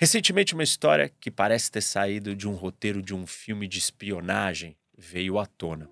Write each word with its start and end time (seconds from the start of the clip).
Recentemente, 0.00 0.54
uma 0.54 0.62
história 0.62 1.08
que 1.08 1.28
parece 1.28 1.72
ter 1.72 1.80
saído 1.80 2.36
de 2.36 2.46
um 2.46 2.54
roteiro 2.54 3.02
de 3.02 3.12
um 3.12 3.26
filme 3.26 3.66
de 3.66 3.80
espionagem 3.80 4.76
veio 4.96 5.40
à 5.40 5.44
tona. 5.44 5.90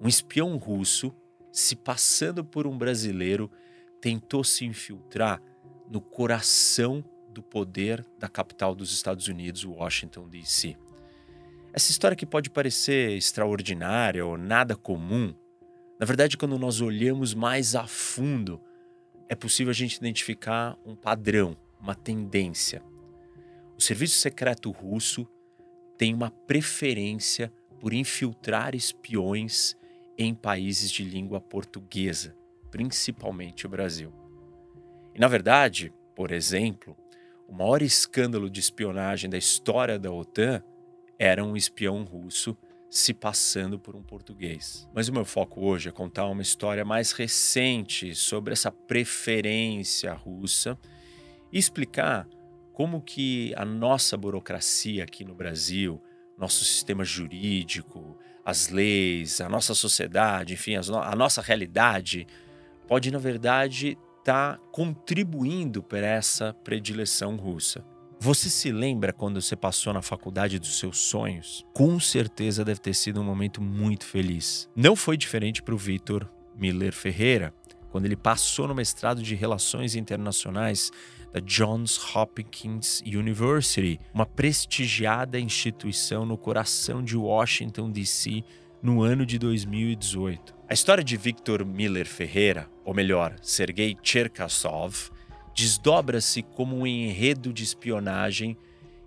Um 0.00 0.06
espião 0.06 0.56
russo, 0.56 1.12
se 1.52 1.74
passando 1.74 2.44
por 2.44 2.68
um 2.68 2.78
brasileiro, 2.78 3.50
tentou 4.00 4.44
se 4.44 4.64
infiltrar 4.64 5.42
no 5.90 6.00
coração 6.00 7.04
do 7.30 7.42
poder 7.42 8.06
da 8.16 8.28
capital 8.28 8.76
dos 8.76 8.92
Estados 8.92 9.26
Unidos, 9.26 9.64
Washington, 9.64 10.28
D.C. 10.28 10.76
Essa 11.72 11.90
história 11.90 12.16
que 12.16 12.24
pode 12.24 12.50
parecer 12.50 13.16
extraordinária 13.16 14.24
ou 14.24 14.38
nada 14.38 14.76
comum, 14.76 15.34
na 15.98 16.06
verdade, 16.06 16.36
quando 16.36 16.56
nós 16.60 16.80
olhamos 16.80 17.34
mais 17.34 17.74
a 17.74 17.88
fundo, 17.88 18.60
é 19.28 19.34
possível 19.34 19.72
a 19.72 19.74
gente 19.74 19.96
identificar 19.96 20.78
um 20.86 20.94
padrão, 20.94 21.56
uma 21.80 21.96
tendência. 21.96 22.80
O 23.78 23.80
serviço 23.80 24.18
secreto 24.18 24.72
russo 24.72 25.24
tem 25.96 26.12
uma 26.12 26.32
preferência 26.32 27.52
por 27.78 27.94
infiltrar 27.94 28.74
espiões 28.74 29.76
em 30.18 30.34
países 30.34 30.90
de 30.90 31.04
língua 31.04 31.40
portuguesa, 31.40 32.36
principalmente 32.72 33.66
o 33.66 33.68
Brasil. 33.68 34.12
E, 35.14 35.20
na 35.20 35.28
verdade, 35.28 35.92
por 36.16 36.32
exemplo, 36.32 36.96
o 37.46 37.54
maior 37.54 37.80
escândalo 37.80 38.50
de 38.50 38.58
espionagem 38.58 39.30
da 39.30 39.38
história 39.38 39.96
da 39.96 40.10
OTAN 40.10 40.60
era 41.16 41.44
um 41.44 41.56
espião 41.56 42.02
russo 42.02 42.58
se 42.90 43.14
passando 43.14 43.78
por 43.78 43.94
um 43.94 44.02
português. 44.02 44.88
Mas 44.92 45.08
o 45.08 45.12
meu 45.12 45.24
foco 45.24 45.60
hoje 45.60 45.88
é 45.88 45.92
contar 45.92 46.26
uma 46.26 46.42
história 46.42 46.84
mais 46.84 47.12
recente 47.12 48.12
sobre 48.16 48.54
essa 48.54 48.72
preferência 48.72 50.12
russa 50.14 50.76
e 51.52 51.58
explicar 51.58 52.26
como 52.78 53.02
que 53.02 53.52
a 53.56 53.64
nossa 53.64 54.16
burocracia 54.16 55.02
aqui 55.02 55.24
no 55.24 55.34
Brasil, 55.34 56.00
nosso 56.38 56.64
sistema 56.64 57.02
jurídico, 57.02 58.16
as 58.44 58.68
leis, 58.68 59.40
a 59.40 59.48
nossa 59.48 59.74
sociedade, 59.74 60.54
enfim, 60.54 60.76
a 60.76 61.16
nossa 61.16 61.42
realidade, 61.42 62.24
pode, 62.86 63.10
na 63.10 63.18
verdade, 63.18 63.98
estar 64.20 64.56
tá 64.56 64.62
contribuindo 64.70 65.82
para 65.82 66.06
essa 66.06 66.54
predileção 66.62 67.34
russa. 67.34 67.84
Você 68.20 68.48
se 68.48 68.70
lembra 68.70 69.12
quando 69.12 69.42
você 69.42 69.56
passou 69.56 69.92
na 69.92 70.00
faculdade 70.00 70.60
dos 70.60 70.78
seus 70.78 70.98
sonhos? 70.98 71.66
Com 71.74 71.98
certeza 71.98 72.64
deve 72.64 72.78
ter 72.78 72.94
sido 72.94 73.20
um 73.20 73.24
momento 73.24 73.60
muito 73.60 74.06
feliz. 74.06 74.70
Não 74.76 74.94
foi 74.94 75.16
diferente 75.16 75.64
para 75.64 75.74
o 75.74 75.78
Vitor 75.78 76.30
Miller 76.54 76.92
Ferreira, 76.92 77.52
quando 77.90 78.04
ele 78.04 78.16
passou 78.16 78.68
no 78.68 78.74
mestrado 78.74 79.20
de 79.20 79.34
Relações 79.34 79.96
Internacionais 79.96 80.92
da 81.32 81.40
Johns 81.40 81.98
Hopkins 82.14 83.02
University, 83.06 84.00
uma 84.12 84.26
prestigiada 84.26 85.38
instituição 85.38 86.24
no 86.24 86.36
coração 86.36 87.02
de 87.02 87.16
Washington, 87.16 87.90
D.C., 87.90 88.44
no 88.82 89.02
ano 89.02 89.26
de 89.26 89.38
2018. 89.38 90.54
A 90.68 90.74
história 90.74 91.02
de 91.02 91.16
Victor 91.16 91.64
Miller 91.64 92.06
Ferreira, 92.06 92.68
ou 92.84 92.94
melhor, 92.94 93.34
Sergei 93.42 93.96
Cherkasov, 94.02 95.10
desdobra-se 95.54 96.42
como 96.42 96.76
um 96.76 96.86
enredo 96.86 97.52
de 97.52 97.64
espionagem 97.64 98.56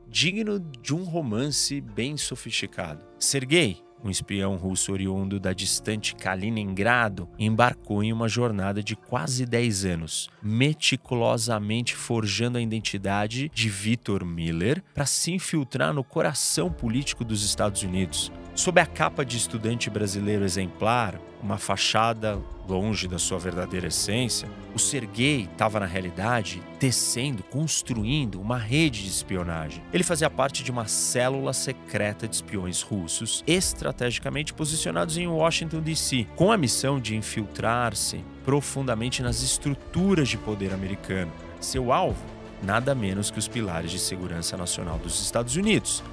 digno 0.09 0.59
de 0.59 0.93
um 0.93 1.03
romance 1.05 1.79
bem 1.79 2.17
sofisticado. 2.17 3.01
Sergei 3.17 3.81
um 4.03 4.09
espião 4.09 4.55
russo 4.55 4.91
oriundo 4.91 5.39
da 5.39 5.53
distante 5.53 6.15
Kaliningrado, 6.15 7.29
embarcou 7.37 8.03
em 8.03 8.11
uma 8.11 8.27
jornada 8.27 8.83
de 8.83 8.95
quase 8.95 9.45
10 9.45 9.85
anos, 9.85 10.29
meticulosamente 10.41 11.95
forjando 11.95 12.57
a 12.57 12.61
identidade 12.61 13.51
de 13.53 13.69
Victor 13.69 14.25
Miller 14.25 14.83
para 14.93 15.05
se 15.05 15.31
infiltrar 15.31 15.93
no 15.93 16.03
coração 16.03 16.71
político 16.71 17.23
dos 17.23 17.43
Estados 17.43 17.83
Unidos. 17.83 18.31
Sob 18.53 18.81
a 18.81 18.85
capa 18.85 19.23
de 19.23 19.37
estudante 19.37 19.89
brasileiro 19.89 20.43
exemplar, 20.43 21.19
uma 21.41 21.57
fachada 21.57 22.37
longe 22.67 23.07
da 23.07 23.17
sua 23.17 23.39
verdadeira 23.39 23.87
essência, 23.87 24.47
o 24.75 24.79
Sergei 24.79 25.47
estava 25.51 25.79
na 25.79 25.85
realidade 25.85 26.61
tecendo, 26.77 27.43
construindo 27.43 28.39
uma 28.39 28.57
rede 28.57 29.03
de 29.03 29.09
espionagem. 29.09 29.81
Ele 29.93 30.03
fazia 30.03 30.29
parte 30.29 30.63
de 30.63 30.71
uma 30.71 30.85
célula 30.85 31.53
secreta 31.53 32.27
de 32.27 32.35
espiões 32.35 32.81
russos, 32.81 33.41
estrategicamente 33.47 34.53
posicionados 34.53 35.17
em 35.17 35.27
Washington 35.27 35.79
DC, 35.79 36.27
com 36.35 36.51
a 36.51 36.57
missão 36.57 36.99
de 36.99 37.15
infiltrar-se 37.15 38.23
profundamente 38.43 39.23
nas 39.23 39.41
estruturas 39.41 40.27
de 40.27 40.37
poder 40.37 40.73
americano. 40.73 41.31
Seu 41.59 41.91
alvo, 41.91 42.23
nada 42.61 42.93
menos 42.93 43.31
que 43.31 43.39
os 43.39 43.47
pilares 43.47 43.91
de 43.91 43.99
segurança 43.99 44.57
nacional 44.57 44.97
dos 44.97 45.21
Estados 45.21 45.55
Unidos, 45.55 46.03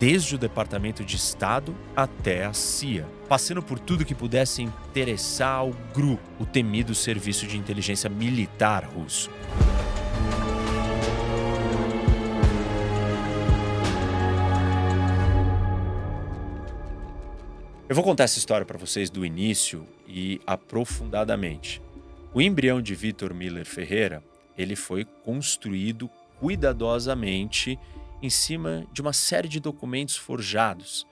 desde 0.00 0.34
o 0.34 0.38
Departamento 0.38 1.04
de 1.04 1.14
Estado 1.14 1.76
até 1.94 2.46
a 2.46 2.54
CIA, 2.54 3.06
passando 3.28 3.62
por 3.62 3.78
tudo 3.78 4.02
que 4.02 4.14
pudesse 4.14 4.62
interessar 4.62 5.56
ao 5.56 5.72
GRU, 5.94 6.18
o 6.38 6.46
temido 6.46 6.94
serviço 6.94 7.46
de 7.46 7.58
inteligência 7.58 8.08
militar 8.08 8.82
russo. 8.82 9.30
Eu 17.86 17.94
vou 17.94 18.02
contar 18.02 18.24
essa 18.24 18.38
história 18.38 18.64
para 18.64 18.78
vocês 18.78 19.10
do 19.10 19.22
início 19.22 19.86
e 20.08 20.40
aprofundadamente. 20.46 21.82
O 22.32 22.40
embrião 22.40 22.80
de 22.80 22.94
Vitor 22.94 23.34
Miller 23.34 23.66
Ferreira, 23.66 24.22
ele 24.56 24.76
foi 24.76 25.04
construído 25.04 26.08
cuidadosamente 26.38 27.78
em 28.22 28.30
cima 28.30 28.86
de 28.92 29.00
uma 29.00 29.12
série 29.12 29.48
de 29.48 29.60
documentos 29.60 30.16
forjados 30.16 31.06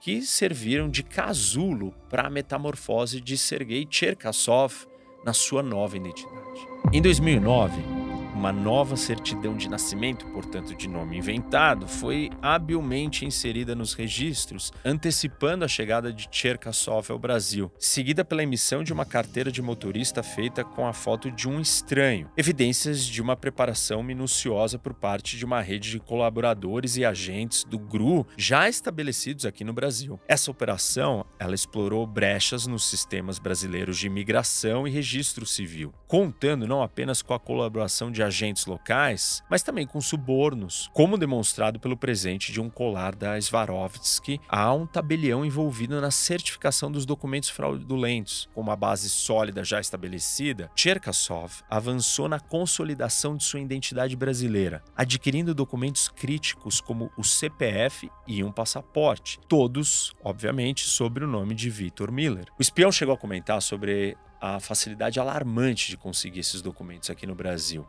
que 0.00 0.22
serviram 0.22 0.88
de 0.88 1.02
casulo 1.02 1.92
para 2.08 2.26
a 2.26 2.30
metamorfose 2.30 3.20
de 3.20 3.36
Sergei 3.36 3.86
Cherkasov 3.90 4.86
na 5.24 5.32
sua 5.32 5.62
nova 5.62 5.96
identidade. 5.96 6.68
Em 6.92 7.02
2009, 7.02 7.97
uma 8.38 8.52
nova 8.52 8.94
certidão 8.94 9.56
de 9.56 9.68
nascimento, 9.68 10.24
portanto 10.26 10.72
de 10.72 10.88
nome 10.88 11.18
inventado, 11.18 11.88
foi 11.88 12.30
habilmente 12.40 13.26
inserida 13.26 13.74
nos 13.74 13.94
registros, 13.94 14.72
antecipando 14.84 15.64
a 15.64 15.68
chegada 15.68 16.12
de 16.12 16.28
Cherkasov 16.30 17.10
ao 17.10 17.18
Brasil, 17.18 17.68
seguida 17.80 18.24
pela 18.24 18.44
emissão 18.44 18.84
de 18.84 18.92
uma 18.92 19.04
carteira 19.04 19.50
de 19.50 19.60
motorista 19.60 20.22
feita 20.22 20.62
com 20.62 20.86
a 20.86 20.92
foto 20.92 21.32
de 21.32 21.48
um 21.48 21.60
estranho, 21.60 22.30
evidências 22.36 23.04
de 23.04 23.20
uma 23.20 23.34
preparação 23.34 24.04
minuciosa 24.04 24.78
por 24.78 24.94
parte 24.94 25.36
de 25.36 25.44
uma 25.44 25.60
rede 25.60 25.90
de 25.90 25.98
colaboradores 25.98 26.96
e 26.96 27.04
agentes 27.04 27.64
do 27.64 27.76
GRU 27.76 28.24
já 28.36 28.68
estabelecidos 28.68 29.46
aqui 29.46 29.64
no 29.64 29.72
Brasil. 29.72 30.20
Essa 30.28 30.48
operação, 30.48 31.26
ela 31.40 31.56
explorou 31.56 32.06
brechas 32.06 32.68
nos 32.68 32.84
sistemas 32.84 33.40
brasileiros 33.40 33.98
de 33.98 34.06
imigração 34.06 34.86
e 34.86 34.92
registro 34.92 35.44
civil, 35.44 35.92
contando 36.06 36.68
não 36.68 36.84
apenas 36.84 37.20
com 37.20 37.34
a 37.34 37.40
colaboração 37.40 38.12
de 38.12 38.27
agentes 38.28 38.66
locais, 38.66 39.42
mas 39.50 39.62
também 39.62 39.86
com 39.86 40.00
subornos, 40.00 40.88
como 40.92 41.18
demonstrado 41.18 41.80
pelo 41.80 41.96
presente 41.96 42.52
de 42.52 42.60
um 42.60 42.70
colar 42.70 43.14
da 43.14 43.40
Swarovski 43.40 44.40
a 44.48 44.72
um 44.72 44.86
tabelião 44.86 45.44
envolvido 45.44 46.00
na 46.00 46.10
certificação 46.10 46.92
dos 46.92 47.04
documentos 47.04 47.48
fraudulentos. 47.48 48.48
Com 48.54 48.60
uma 48.60 48.76
base 48.76 49.08
sólida 49.08 49.64
já 49.64 49.80
estabelecida, 49.80 50.70
Cherkasov 50.76 51.62
avançou 51.68 52.28
na 52.28 52.38
consolidação 52.38 53.36
de 53.36 53.44
sua 53.44 53.60
identidade 53.60 54.14
brasileira, 54.14 54.82
adquirindo 54.96 55.54
documentos 55.54 56.08
críticos 56.08 56.80
como 56.80 57.10
o 57.16 57.24
CPF 57.24 58.10
e 58.26 58.44
um 58.44 58.52
passaporte, 58.52 59.40
todos, 59.48 60.12
obviamente, 60.22 60.84
sob 60.84 61.24
o 61.24 61.26
nome 61.26 61.54
de 61.54 61.70
Victor 61.70 62.12
Miller. 62.12 62.46
O 62.58 62.62
espião 62.62 62.92
chegou 62.92 63.14
a 63.14 63.18
comentar 63.18 63.60
sobre 63.62 64.16
a 64.40 64.60
facilidade 64.60 65.18
alarmante 65.18 65.90
de 65.90 65.96
conseguir 65.96 66.40
esses 66.40 66.62
documentos 66.62 67.10
aqui 67.10 67.26
no 67.26 67.34
Brasil. 67.34 67.86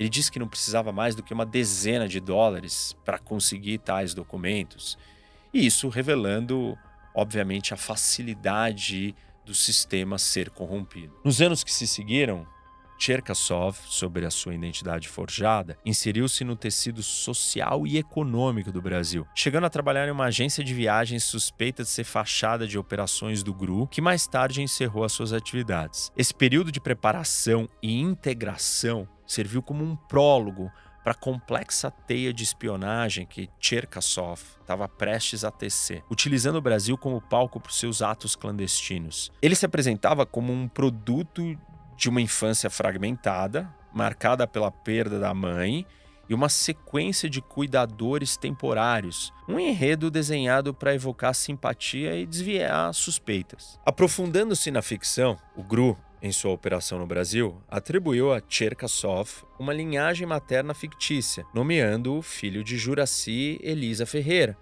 Ele 0.00 0.08
disse 0.08 0.32
que 0.32 0.38
não 0.38 0.48
precisava 0.48 0.90
mais 0.92 1.14
do 1.14 1.22
que 1.22 1.34
uma 1.34 1.44
dezena 1.44 2.08
de 2.08 2.20
dólares 2.20 2.96
para 3.04 3.18
conseguir 3.18 3.76
tais 3.76 4.14
documentos, 4.14 4.96
e 5.52 5.66
isso 5.66 5.90
revelando, 5.90 6.74
obviamente, 7.14 7.74
a 7.74 7.76
facilidade 7.76 9.14
do 9.44 9.54
sistema 9.54 10.16
ser 10.16 10.48
corrompido. 10.48 11.20
Nos 11.22 11.42
anos 11.42 11.62
que 11.62 11.70
se 11.70 11.86
seguiram, 11.86 12.46
Cherkasov, 13.00 13.78
sobre 13.86 14.26
a 14.26 14.30
sua 14.30 14.54
identidade 14.54 15.08
forjada, 15.08 15.78
inseriu-se 15.86 16.44
no 16.44 16.54
tecido 16.54 17.02
social 17.02 17.86
e 17.86 17.96
econômico 17.96 18.70
do 18.70 18.82
Brasil, 18.82 19.26
chegando 19.34 19.64
a 19.64 19.70
trabalhar 19.70 20.06
em 20.06 20.10
uma 20.10 20.26
agência 20.26 20.62
de 20.62 20.74
viagens 20.74 21.24
suspeita 21.24 21.82
de 21.82 21.88
ser 21.88 22.04
fachada 22.04 22.66
de 22.66 22.78
operações 22.78 23.42
do 23.42 23.54
GRU, 23.54 23.86
que 23.86 24.02
mais 24.02 24.26
tarde 24.26 24.60
encerrou 24.60 25.02
as 25.02 25.12
suas 25.12 25.32
atividades. 25.32 26.12
Esse 26.14 26.34
período 26.34 26.70
de 26.70 26.80
preparação 26.80 27.66
e 27.82 27.98
integração 27.98 29.08
serviu 29.26 29.62
como 29.62 29.82
um 29.82 29.96
prólogo 29.96 30.70
para 31.02 31.12
a 31.12 31.14
complexa 31.14 31.90
teia 31.90 32.32
de 32.32 32.44
espionagem 32.44 33.26
que 33.26 33.48
Cherkasov 33.58 34.40
estava 34.60 34.86
prestes 34.86 35.44
a 35.44 35.50
tecer, 35.50 36.04
utilizando 36.10 36.56
o 36.56 36.60
Brasil 36.60 36.96
como 36.98 37.20
palco 37.20 37.58
para 37.58 37.72
seus 37.72 38.02
atos 38.02 38.36
clandestinos. 38.36 39.32
Ele 39.40 39.54
se 39.54 39.64
apresentava 39.64 40.26
como 40.26 40.52
um 40.52 40.68
produto 40.68 41.56
de 42.00 42.08
uma 42.08 42.22
infância 42.22 42.70
fragmentada, 42.70 43.68
marcada 43.92 44.46
pela 44.46 44.70
perda 44.70 45.20
da 45.20 45.34
mãe 45.34 45.86
e 46.30 46.32
uma 46.32 46.48
sequência 46.48 47.28
de 47.28 47.42
cuidadores 47.42 48.38
temporários, 48.38 49.30
um 49.46 49.60
enredo 49.60 50.10
desenhado 50.10 50.72
para 50.72 50.94
evocar 50.94 51.34
simpatia 51.34 52.16
e 52.16 52.24
desviar 52.24 52.94
suspeitas. 52.94 53.78
Aprofundando-se 53.84 54.70
na 54.70 54.80
ficção, 54.80 55.36
o 55.54 55.62
GRU, 55.62 55.94
em 56.22 56.32
sua 56.32 56.52
operação 56.52 56.98
no 56.98 57.06
Brasil, 57.06 57.62
atribuiu 57.68 58.32
a 58.32 58.40
Cherkasov 58.48 59.44
uma 59.58 59.74
linhagem 59.74 60.26
materna 60.26 60.72
fictícia, 60.72 61.44
nomeando 61.52 62.16
o 62.16 62.22
filho 62.22 62.64
de 62.64 62.78
Juraci 62.78 63.58
Elisa 63.62 64.06
Ferreira, 64.06 64.56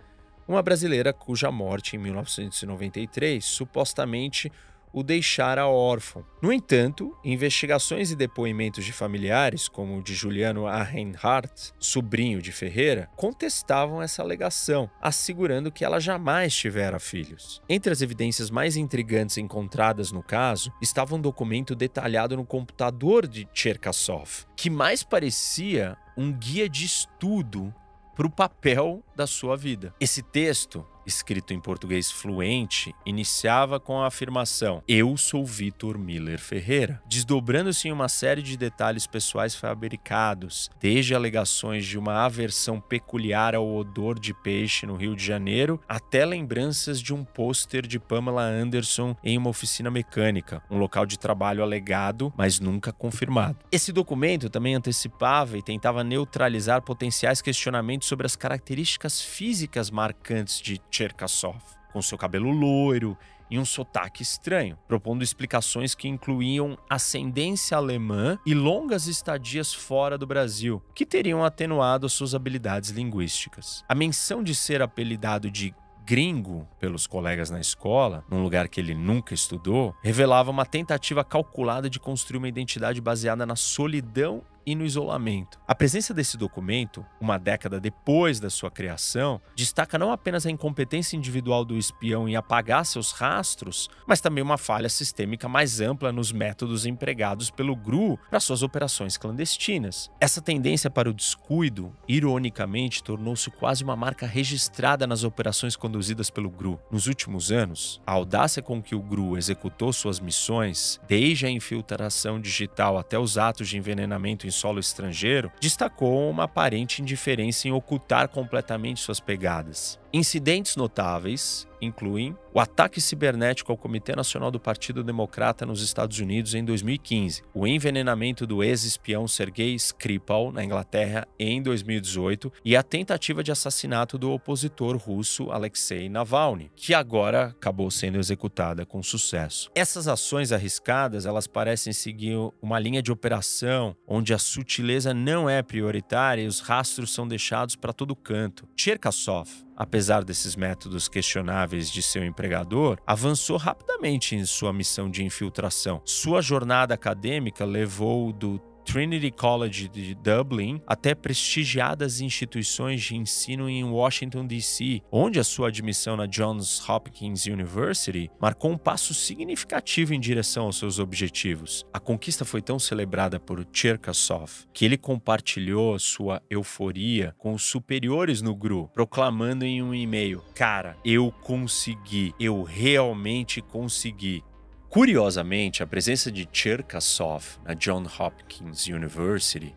uma 0.49 0.63
brasileira 0.63 1.13
cuja 1.13 1.53
morte 1.53 1.95
em 1.95 2.01
1993 2.01 3.45
supostamente 3.45 4.51
o 4.99 5.03
deixara 5.05 5.67
órfão. 5.69 6.25
No 6.43 6.53
entanto, 6.53 7.17
investigações 7.25 8.11
e 8.11 8.17
depoimentos 8.17 8.85
de 8.85 8.93
familiares, 8.93 9.69
como 9.69 9.97
o 9.97 10.03
de 10.03 10.13
Juliano 10.13 10.67
Arenhardt, 10.67 11.73
sobrinho 11.79 12.43
de 12.43 12.51
Ferreira, 12.51 13.09
contestavam 13.15 14.03
essa 14.03 14.23
alegação, 14.23 14.91
assegurando 15.01 15.71
que 15.71 15.85
ela 15.85 16.01
jamais 16.01 16.53
tivera 16.55 16.99
filhos. 16.99 17.63
Entre 17.69 17.93
as 17.93 18.03
evidências 18.03 18.51
mais 18.51 18.77
intrigantes 18.77 19.39
encontradas 19.39 20.11
no 20.11 20.23
caso 20.23 20.73
estava 20.83 21.15
um 21.15 21.21
documento 21.21 21.77
detalhado 21.77 22.37
no 22.37 22.45
computador 22.45 23.29
de 23.29 23.49
Cherkasov, 23.55 24.47
que 24.57 24.69
mais 24.69 25.05
parecia 25.05 25.97
um 26.17 26.33
guia 26.33 26.69
de 26.69 26.85
estudo 26.85 27.73
para 28.17 28.27
o 28.27 28.31
papel 28.31 29.01
da 29.15 29.29
sua 29.29 29.57
vida. 29.57 29.95
Esse 30.01 30.23
texto 30.23 30.85
escrito 31.09 31.53
em 31.53 31.61
português 31.61 32.11
fluente, 32.11 32.95
iniciava 33.05 33.81
com 33.81 34.01
a 34.01 34.07
afirmação: 34.07 34.83
Eu 34.87 35.17
sou 35.17 35.45
Vitor 35.45 35.99
Miller 35.99 36.39
Ferreira, 36.39 37.03
desdobrando-se 37.07 37.89
em 37.89 37.93
uma 37.93 38.09
série 38.09 38.43
de 38.43 38.57
detalhes 38.57 39.07
pessoais 39.07 39.55
fabricados, 39.55 40.71
desde 40.81 41.15
alegações 41.15 41.87
de 41.87 41.99
uma 41.99 42.25
aversão 42.25 42.81
peculiar 42.81 43.55
ao 43.55 43.69
odor 43.75 44.19
de 44.19 44.35
peixe 44.35 44.87
no 44.87 44.97
Rio 44.97 45.17
de 45.17 45.25
Janeiro, 45.25 45.81
até 45.89 46.25
lembranças 46.25 47.01
de 47.01 47.15
um 47.15 47.25
pôster 47.25 47.87
de 47.87 47.99
Pamela 47.99 48.43
Anderson 48.43 49.17
em 49.25 49.39
uma 49.39 49.51
oficina 49.51 49.91
mecânica, 49.91 50.63
um 50.71 50.79
local 50.79 51.07
de 51.07 51.19
trabalho 51.19 51.63
alegado, 51.63 52.33
mas 52.37 52.61
nunca 52.61 52.93
confirmado. 52.93 53.59
Esse 53.73 53.93
documento 53.93 54.51
também 54.51 54.75
antecipava 54.75 55.57
e 55.57 55.63
tentava 55.63 56.05
neutralizar 56.05 56.83
potenciais 56.83 57.41
questionamentos 57.41 58.07
sobre 58.07 58.27
as 58.27 58.37
características 58.37 59.21
físicas 59.23 59.91
marcantes 59.91 60.61
de 60.61 60.79
Cherkasov, 60.99 61.63
com 61.93 62.03
seu 62.03 62.19
cabelo 62.19 62.51
loiro 62.51 63.17
e 63.49 63.59
um 63.59 63.65
sotaque 63.65 64.23
estranho, 64.23 64.77
propondo 64.89 65.23
explicações 65.23 65.95
que 65.95 66.09
incluíam 66.09 66.77
ascendência 66.91 67.77
alemã 67.77 68.37
e 68.45 68.53
longas 68.53 69.07
estadias 69.07 69.73
fora 69.73 70.19
do 70.19 70.27
Brasil, 70.27 70.83
que 70.95 71.07
teriam 71.07 71.45
atenuado 71.45 72.09
suas 72.09 72.35
habilidades 72.35 72.91
linguísticas. 72.91 73.85
A 73.89 73.95
menção 73.95 74.43
de 74.43 74.55
ser 74.55 74.83
apelidado 74.83 75.51
de 75.51 75.73
gringo 76.05 76.67
pelos 76.81 77.07
colegas 77.07 77.49
na 77.49 77.61
escola, 77.61 78.25
num 78.31 78.43
lugar 78.43 78.67
que 78.67 78.81
ele 78.81 78.95
nunca 78.95 79.35
estudou, 79.35 79.95
revelava 80.03 80.51
uma 80.51 80.65
tentativa 80.67 81.23
calculada 81.23 81.89
de 81.89 82.01
construir 82.01 82.39
uma 82.39 82.49
identidade 82.49 83.01
baseada 83.01 83.45
na 83.45 83.55
solidão 83.55 84.43
e 84.69 84.75
no 84.75 84.85
isolamento. 84.85 85.59
A 85.67 85.75
presença 85.75 86.13
desse 86.13 86.37
documento, 86.37 87.05
uma 87.19 87.39
década 87.39 87.81
depois 87.81 88.39
da 88.39 88.51
sua 88.51 88.71
criação, 88.71 89.41
destaca 89.57 89.99
não 89.99 90.13
apenas 90.13 90.45
a 90.45 90.51
incompetência 90.51 91.17
individual 91.17 91.65
do 91.65 91.79
espião 91.79 92.29
em 92.29 92.37
apagar 92.37 92.85
seus 92.85 93.13
rastros, 93.13 93.89
mas 94.07 94.21
também 94.21 94.45
uma 94.45 94.59
falha 94.59 94.91
sistêmica 94.91 95.49
mais 95.49 95.81
ampla 95.81 96.13
nos 96.13 96.33
métodos 96.33 96.85
empregados 96.85 97.51
pelo 97.51 97.75
GRU 97.75 98.19
para 98.29 98.41
suas 98.41 98.63
operações 98.63 99.17
clandestinas. 99.17 100.11
Essa 100.21 100.43
tendência 100.43 100.91
para 100.91 101.09
o 101.09 101.15
descuido, 101.15 101.91
ironicamente, 102.07 103.03
tornou-se 103.03 103.51
quase 103.51 103.83
uma 103.83 103.97
marca 103.97 104.27
registrada 104.27 105.07
nas 105.07 105.25
operações 105.25 105.77
conduzidas 105.77 106.29
pelo 106.29 106.51
GRU. 106.51 106.79
Nos 106.91 107.07
últimos 107.07 107.51
anos, 107.51 108.03
a 108.07 108.13
audácia 108.13 108.63
com 108.63 108.83
que 108.83 108.95
o 108.95 109.01
GRU 109.01 109.39
executou 109.39 109.95
suas 109.95 110.21
missões, 110.21 111.01
desde 111.09 111.47
a 111.47 111.51
infiltração 111.51 112.39
digital 112.39 112.99
até 112.99 113.19
os 113.19 113.39
atos 113.39 113.67
de 113.67 113.79
envenenamento 113.79 114.47
em 114.47 114.58
solo 114.59 114.81
estrangeiro, 114.81 115.53
destacou 115.61 116.29
uma 116.29 116.45
aparente 116.45 117.01
indiferença 117.01 117.69
em 117.69 117.73
ocultar 117.73 118.29
completamente 118.29 119.01
suas 119.01 119.21
pegadas. 119.21 119.99
Incidentes 120.11 120.75
notáveis 120.75 121.69
incluem 121.83 122.35
o 122.53 122.59
ataque 122.59 122.99
cibernético 122.99 123.71
ao 123.71 123.77
Comitê 123.77 124.17
Nacional 124.17 124.51
do 124.51 124.59
Partido 124.59 125.05
Democrata 125.05 125.67
nos 125.67 125.83
Estados 125.83 126.19
Unidos 126.19 126.55
em 126.55 126.65
2015, 126.65 127.43
o 127.55 127.67
envenenamento 127.67 128.47
do 128.47 128.65
ex-espião 128.65 129.29
Sergei 129.29 129.75
Skripal 129.75 130.51
na 130.51 130.65
Inglaterra 130.65 131.29
em 131.39 131.63
2018 131.63 132.51
e 132.65 132.75
a 132.75 132.83
tentativa 132.83 133.45
de 133.45 133.53
assassinato 133.53 134.17
do 134.17 134.33
opositor 134.33 134.97
russo 134.97 135.51
Alexei 135.51 136.09
Navalny, 136.09 136.73
que 136.75 136.95
agora 136.95 137.49
acabou 137.49 137.91
sendo 137.91 138.19
executada 138.19 138.87
com 138.87 139.03
sucesso. 139.03 139.71
Essas 139.75 140.09
ações 140.09 140.53
arriscadas, 140.53 141.27
elas 141.27 141.47
parecem 141.47 141.93
seguir 141.93 142.37
uma 142.63 142.79
linha 142.79 143.03
de 143.03 143.13
operação 143.13 143.95
onde 144.07 144.33
a 144.33 144.39
sutileza 144.39 145.13
não 145.13 145.51
é 145.51 145.63
prioritária 145.63 146.43
e 146.43 146.47
os 146.47 146.61
rastros 146.61 147.13
são 147.13 147.29
deixados 147.29 147.77
para 147.77 147.93
todo 147.93 148.17
canto. 148.17 148.67
Cherkasov, 148.75 149.49
apesar 149.79 150.25
desses 150.25 150.57
métodos 150.57 151.07
questionáveis 151.09 151.89
de 151.89 152.03
seu 152.03 152.25
empregador, 152.25 152.99
avançou 153.07 153.57
rapidamente 153.57 154.35
em 154.35 154.45
sua 154.45 154.73
missão 154.73 155.09
de 155.09 155.23
infiltração. 155.23 156.03
Sua 156.05 156.43
jornada 156.43 156.95
acadêmica 156.95 157.65
levou 157.65 158.33
do 158.33 158.59
Trinity 158.91 159.31
College 159.31 159.87
de 159.87 160.15
Dublin 160.15 160.81
até 160.87 161.15
prestigiadas 161.15 162.23
instituições 162.23 163.03
de 163.03 163.17
ensino 163.17 163.69
em 163.69 163.85
Washington, 163.85 164.47
D.C., 164.47 165.03
onde 165.13 165.39
a 165.39 165.45
sua 165.45 165.69
admissão 165.69 166.17
na 166.17 166.25
Johns 166.25 166.89
Hopkins 166.89 167.45
University 167.45 168.31
marcou 168.41 168.71
um 168.71 168.79
passo 168.79 169.13
significativo 169.13 170.15
em 170.15 170.21
direção 170.21 170.65
aos 170.65 170.79
seus 170.79 170.99
objetivos. 170.99 171.85
A 171.93 172.01
conquista 172.01 172.47
foi 172.47 172.63
tão 172.63 172.79
celebrada 172.79 173.39
por 173.39 173.63
Cherkasov 173.71 174.51
que 174.73 174.87
ele 174.87 174.97
compartilhou 174.97 175.99
sua 175.99 176.43
euforia 176.49 177.35
com 177.37 177.53
os 177.53 177.65
superiores 177.65 178.41
no 178.41 178.57
GRU, 178.57 178.89
proclamando 178.95 179.67
em 179.67 179.83
um 179.83 179.95
e-mail: 179.95 180.43
Cara, 180.55 180.97
eu 181.05 181.31
consegui, 181.43 182.33
eu 182.41 182.63
realmente 182.63 183.61
consegui. 183.61 184.43
Curiosamente, 184.89 185.83
a 185.83 185.87
presença 185.87 186.33
de 186.33 186.49
Cherkasov 186.51 187.59
na 187.63 187.75
Johns 187.75 188.19
Hopkins 188.19 188.87
University, 188.87 189.75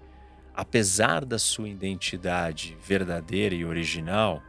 apesar 0.56 1.26
da 1.26 1.38
sua 1.38 1.68
identidade 1.68 2.78
verdadeira 2.82 3.54
e 3.54 3.66
original, 3.66 4.42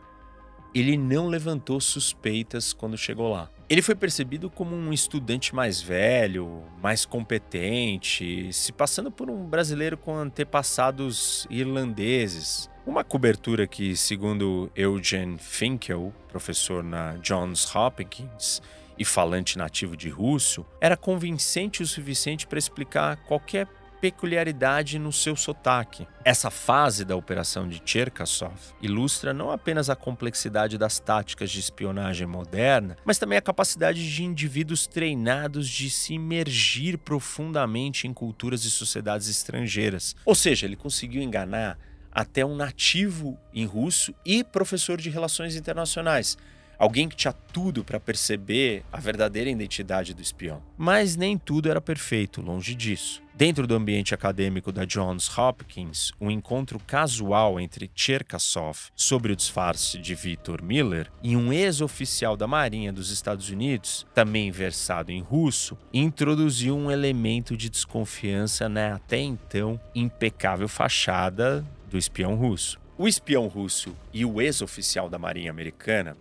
ele 0.72 0.96
não 0.96 1.26
levantou 1.26 1.80
suspeitas 1.80 2.72
quando 2.72 2.96
chegou 2.96 3.32
lá. 3.32 3.50
Ele 3.68 3.82
foi 3.82 3.96
percebido 3.96 4.48
como 4.48 4.76
um 4.76 4.92
estudante 4.92 5.52
mais 5.52 5.82
velho, 5.82 6.62
mais 6.80 7.04
competente, 7.04 8.52
se 8.52 8.70
passando 8.70 9.10
por 9.10 9.28
um 9.28 9.44
brasileiro 9.44 9.96
com 9.96 10.14
antepassados 10.14 11.44
irlandeses. 11.50 12.70
Uma 12.86 13.02
cobertura 13.02 13.66
que, 13.66 13.96
segundo 13.96 14.70
Eugene 14.76 15.38
Finkel, 15.38 16.14
professor 16.28 16.84
na 16.84 17.14
Johns 17.14 17.74
Hopkins, 17.74 18.62
e 18.98 19.04
falante 19.04 19.58
nativo 19.58 19.96
de 19.96 20.08
russo, 20.08 20.64
era 20.80 20.96
convincente 20.96 21.82
o 21.82 21.86
suficiente 21.86 22.46
para 22.46 22.58
explicar 22.58 23.16
qualquer 23.24 23.68
peculiaridade 24.02 24.98
no 24.98 25.12
seu 25.12 25.36
sotaque. 25.36 26.08
Essa 26.24 26.50
fase 26.50 27.04
da 27.04 27.14
operação 27.14 27.68
de 27.68 27.80
Cherkasov 27.84 28.58
ilustra 28.82 29.32
não 29.32 29.52
apenas 29.52 29.88
a 29.88 29.94
complexidade 29.94 30.76
das 30.76 30.98
táticas 30.98 31.52
de 31.52 31.60
espionagem 31.60 32.26
moderna, 32.26 32.96
mas 33.04 33.16
também 33.16 33.38
a 33.38 33.42
capacidade 33.42 34.12
de 34.12 34.24
indivíduos 34.24 34.88
treinados 34.88 35.68
de 35.68 35.88
se 35.88 36.14
imergir 36.14 36.98
profundamente 36.98 38.08
em 38.08 38.12
culturas 38.12 38.64
e 38.64 38.70
sociedades 38.72 39.28
estrangeiras. 39.28 40.16
Ou 40.26 40.34
seja, 40.34 40.66
ele 40.66 40.74
conseguiu 40.74 41.22
enganar 41.22 41.78
até 42.10 42.44
um 42.44 42.56
nativo 42.56 43.38
em 43.54 43.64
russo 43.64 44.12
e 44.26 44.42
professor 44.42 45.00
de 45.00 45.10
relações 45.10 45.54
internacionais 45.54 46.36
alguém 46.78 47.08
que 47.08 47.16
tinha 47.16 47.32
tudo 47.32 47.84
para 47.84 48.00
perceber 48.00 48.84
a 48.92 48.98
verdadeira 48.98 49.50
identidade 49.50 50.14
do 50.14 50.22
espião. 50.22 50.62
Mas 50.76 51.16
nem 51.16 51.38
tudo 51.38 51.70
era 51.70 51.80
perfeito, 51.80 52.40
longe 52.40 52.74
disso. 52.74 53.22
Dentro 53.34 53.66
do 53.66 53.74
ambiente 53.74 54.14
acadêmico 54.14 54.70
da 54.70 54.84
Johns 54.84 55.26
Hopkins, 55.36 56.12
um 56.20 56.30
encontro 56.30 56.78
casual 56.78 57.58
entre 57.58 57.90
Cherkasov 57.94 58.78
sobre 58.94 59.32
o 59.32 59.36
disfarce 59.36 59.98
de 59.98 60.14
Victor 60.14 60.62
Miller 60.62 61.10
e 61.22 61.34
um 61.34 61.52
ex-oficial 61.52 62.36
da 62.36 62.46
Marinha 62.46 62.92
dos 62.92 63.10
Estados 63.10 63.48
Unidos, 63.48 64.06
também 64.14 64.50
versado 64.50 65.10
em 65.10 65.22
russo, 65.22 65.78
introduziu 65.92 66.76
um 66.76 66.90
elemento 66.90 67.56
de 67.56 67.70
desconfiança 67.70 68.68
na 68.68 68.94
até 68.94 69.18
então 69.18 69.80
impecável 69.94 70.68
fachada 70.68 71.64
do 71.90 71.96
espião 71.96 72.34
russo. 72.34 72.78
O 72.98 73.08
espião 73.08 73.48
russo 73.48 73.96
e 74.12 74.24
o 74.24 74.40
ex-oficial 74.40 75.08
da 75.08 75.18
Marinha 75.18 75.50
Americana 75.50 76.16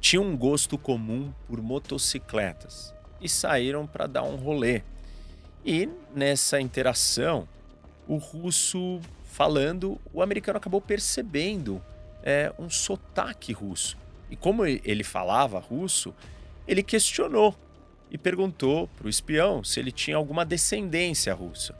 tinham 0.00 0.24
um 0.24 0.36
gosto 0.36 0.78
comum 0.78 1.32
por 1.46 1.60
motocicletas 1.60 2.94
e 3.20 3.28
saíram 3.28 3.86
para 3.86 4.06
dar 4.06 4.22
um 4.22 4.36
rolê. 4.36 4.82
E 5.64 5.88
nessa 6.14 6.60
interação, 6.60 7.48
o 8.06 8.16
russo 8.16 9.00
falando, 9.24 10.00
o 10.12 10.22
americano 10.22 10.58
acabou 10.58 10.80
percebendo 10.80 11.82
é, 12.22 12.52
um 12.58 12.70
sotaque 12.70 13.52
russo. 13.52 13.96
E 14.30 14.36
como 14.36 14.64
ele 14.64 15.04
falava 15.04 15.58
russo, 15.58 16.14
ele 16.66 16.82
questionou 16.82 17.54
e 18.10 18.18
perguntou 18.18 18.88
para 18.88 19.06
o 19.06 19.10
espião 19.10 19.62
se 19.62 19.80
ele 19.80 19.92
tinha 19.92 20.16
alguma 20.16 20.44
descendência 20.44 21.34
russa. 21.34 21.74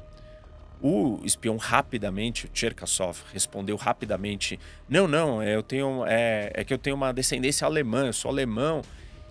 O 0.80 1.20
espião 1.24 1.56
rapidamente, 1.56 2.46
o 2.46 2.50
Cherkasov, 2.52 3.18
respondeu 3.32 3.76
rapidamente: 3.76 4.60
Não, 4.88 5.08
não, 5.08 5.42
é, 5.42 5.54
eu 5.54 5.62
tenho, 5.62 6.04
é, 6.06 6.52
é 6.54 6.64
que 6.64 6.72
eu 6.72 6.78
tenho 6.78 6.94
uma 6.94 7.12
descendência 7.12 7.64
alemã, 7.64 8.06
eu 8.06 8.12
sou 8.12 8.30
alemão. 8.30 8.82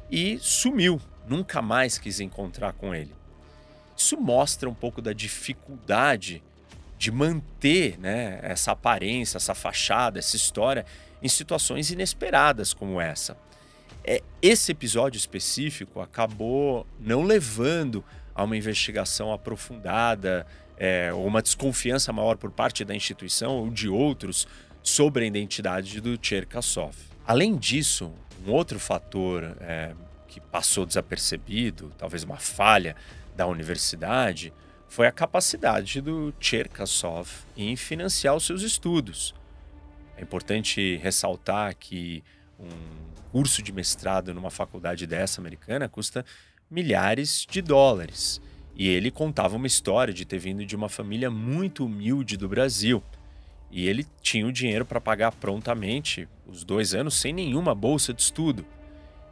E 0.09 0.37
sumiu, 0.39 1.01
nunca 1.27 1.61
mais 1.61 1.97
quis 1.97 2.19
encontrar 2.19 2.73
com 2.73 2.93
ele. 2.95 3.13
Isso 3.95 4.15
mostra 4.17 4.69
um 4.69 4.73
pouco 4.73 5.01
da 5.01 5.11
dificuldade 5.11 6.43
de 6.97 7.11
manter 7.11 7.97
né, 7.99 8.39
essa 8.41 8.71
aparência, 8.71 9.37
essa 9.37 9.53
fachada, 9.53 10.19
essa 10.19 10.35
história 10.35 10.85
em 11.21 11.27
situações 11.27 11.91
inesperadas 11.91 12.73
como 12.73 12.99
essa. 12.99 13.37
É, 14.03 14.21
esse 14.41 14.71
episódio 14.71 15.17
específico 15.17 15.99
acabou 15.99 16.87
não 16.99 17.23
levando 17.23 18.03
a 18.33 18.43
uma 18.43 18.55
investigação 18.55 19.33
aprofundada 19.33 20.45
é, 20.77 21.11
uma 21.13 21.41
desconfiança 21.41 22.13
maior 22.13 22.37
por 22.37 22.51
parte 22.51 22.85
da 22.85 22.95
instituição 22.95 23.57
ou 23.57 23.69
de 23.69 23.89
outros 23.89 24.47
sobre 24.83 25.25
a 25.25 25.27
identidade 25.27 25.99
do 25.99 26.17
Cherkasov. 26.21 26.95
Além 27.25 27.57
disso, 27.57 28.13
um 28.45 28.51
outro 28.51 28.79
fator 28.79 29.57
é, 29.59 29.93
que 30.27 30.39
passou 30.39 30.85
desapercebido, 30.85 31.91
talvez 31.97 32.23
uma 32.23 32.37
falha 32.37 32.95
da 33.35 33.47
universidade, 33.47 34.53
foi 34.87 35.07
a 35.07 35.11
capacidade 35.11 35.99
do 35.99 36.33
Cherkasov 36.39 37.29
em 37.55 37.75
financiar 37.75 38.35
os 38.35 38.45
seus 38.45 38.61
estudos. 38.61 39.35
É 40.15 40.21
importante 40.21 40.95
ressaltar 40.97 41.75
que 41.75 42.23
um 42.59 42.69
curso 43.31 43.61
de 43.61 43.71
mestrado 43.71 44.33
numa 44.33 44.49
faculdade 44.49 45.05
dessa 45.05 45.41
americana 45.41 45.89
custa 45.89 46.25
milhares 46.71 47.45
de 47.49 47.61
dólares. 47.61 48.41
E 48.77 48.87
ele 48.87 49.09
contava 49.09 49.55
uma 49.55 49.65
história 49.65 50.13
de 50.13 50.23
ter 50.23 50.37
vindo 50.37 50.63
de 50.63 50.75
uma 50.75 50.87
família 50.87 51.31
muito 51.31 51.83
humilde 51.85 52.37
do 52.37 52.47
Brasil. 52.47 53.03
E 53.71 53.87
ele 53.87 54.05
tinha 54.21 54.45
o 54.45 54.51
dinheiro 54.51 54.85
para 54.85 55.01
pagar 55.01 55.31
prontamente 55.31 56.27
os 56.45 56.63
dois 56.63 56.93
anos 56.93 57.15
sem 57.15 57.33
nenhuma 57.33 57.73
bolsa 57.73 58.13
de 58.13 58.21
estudo. 58.21 58.63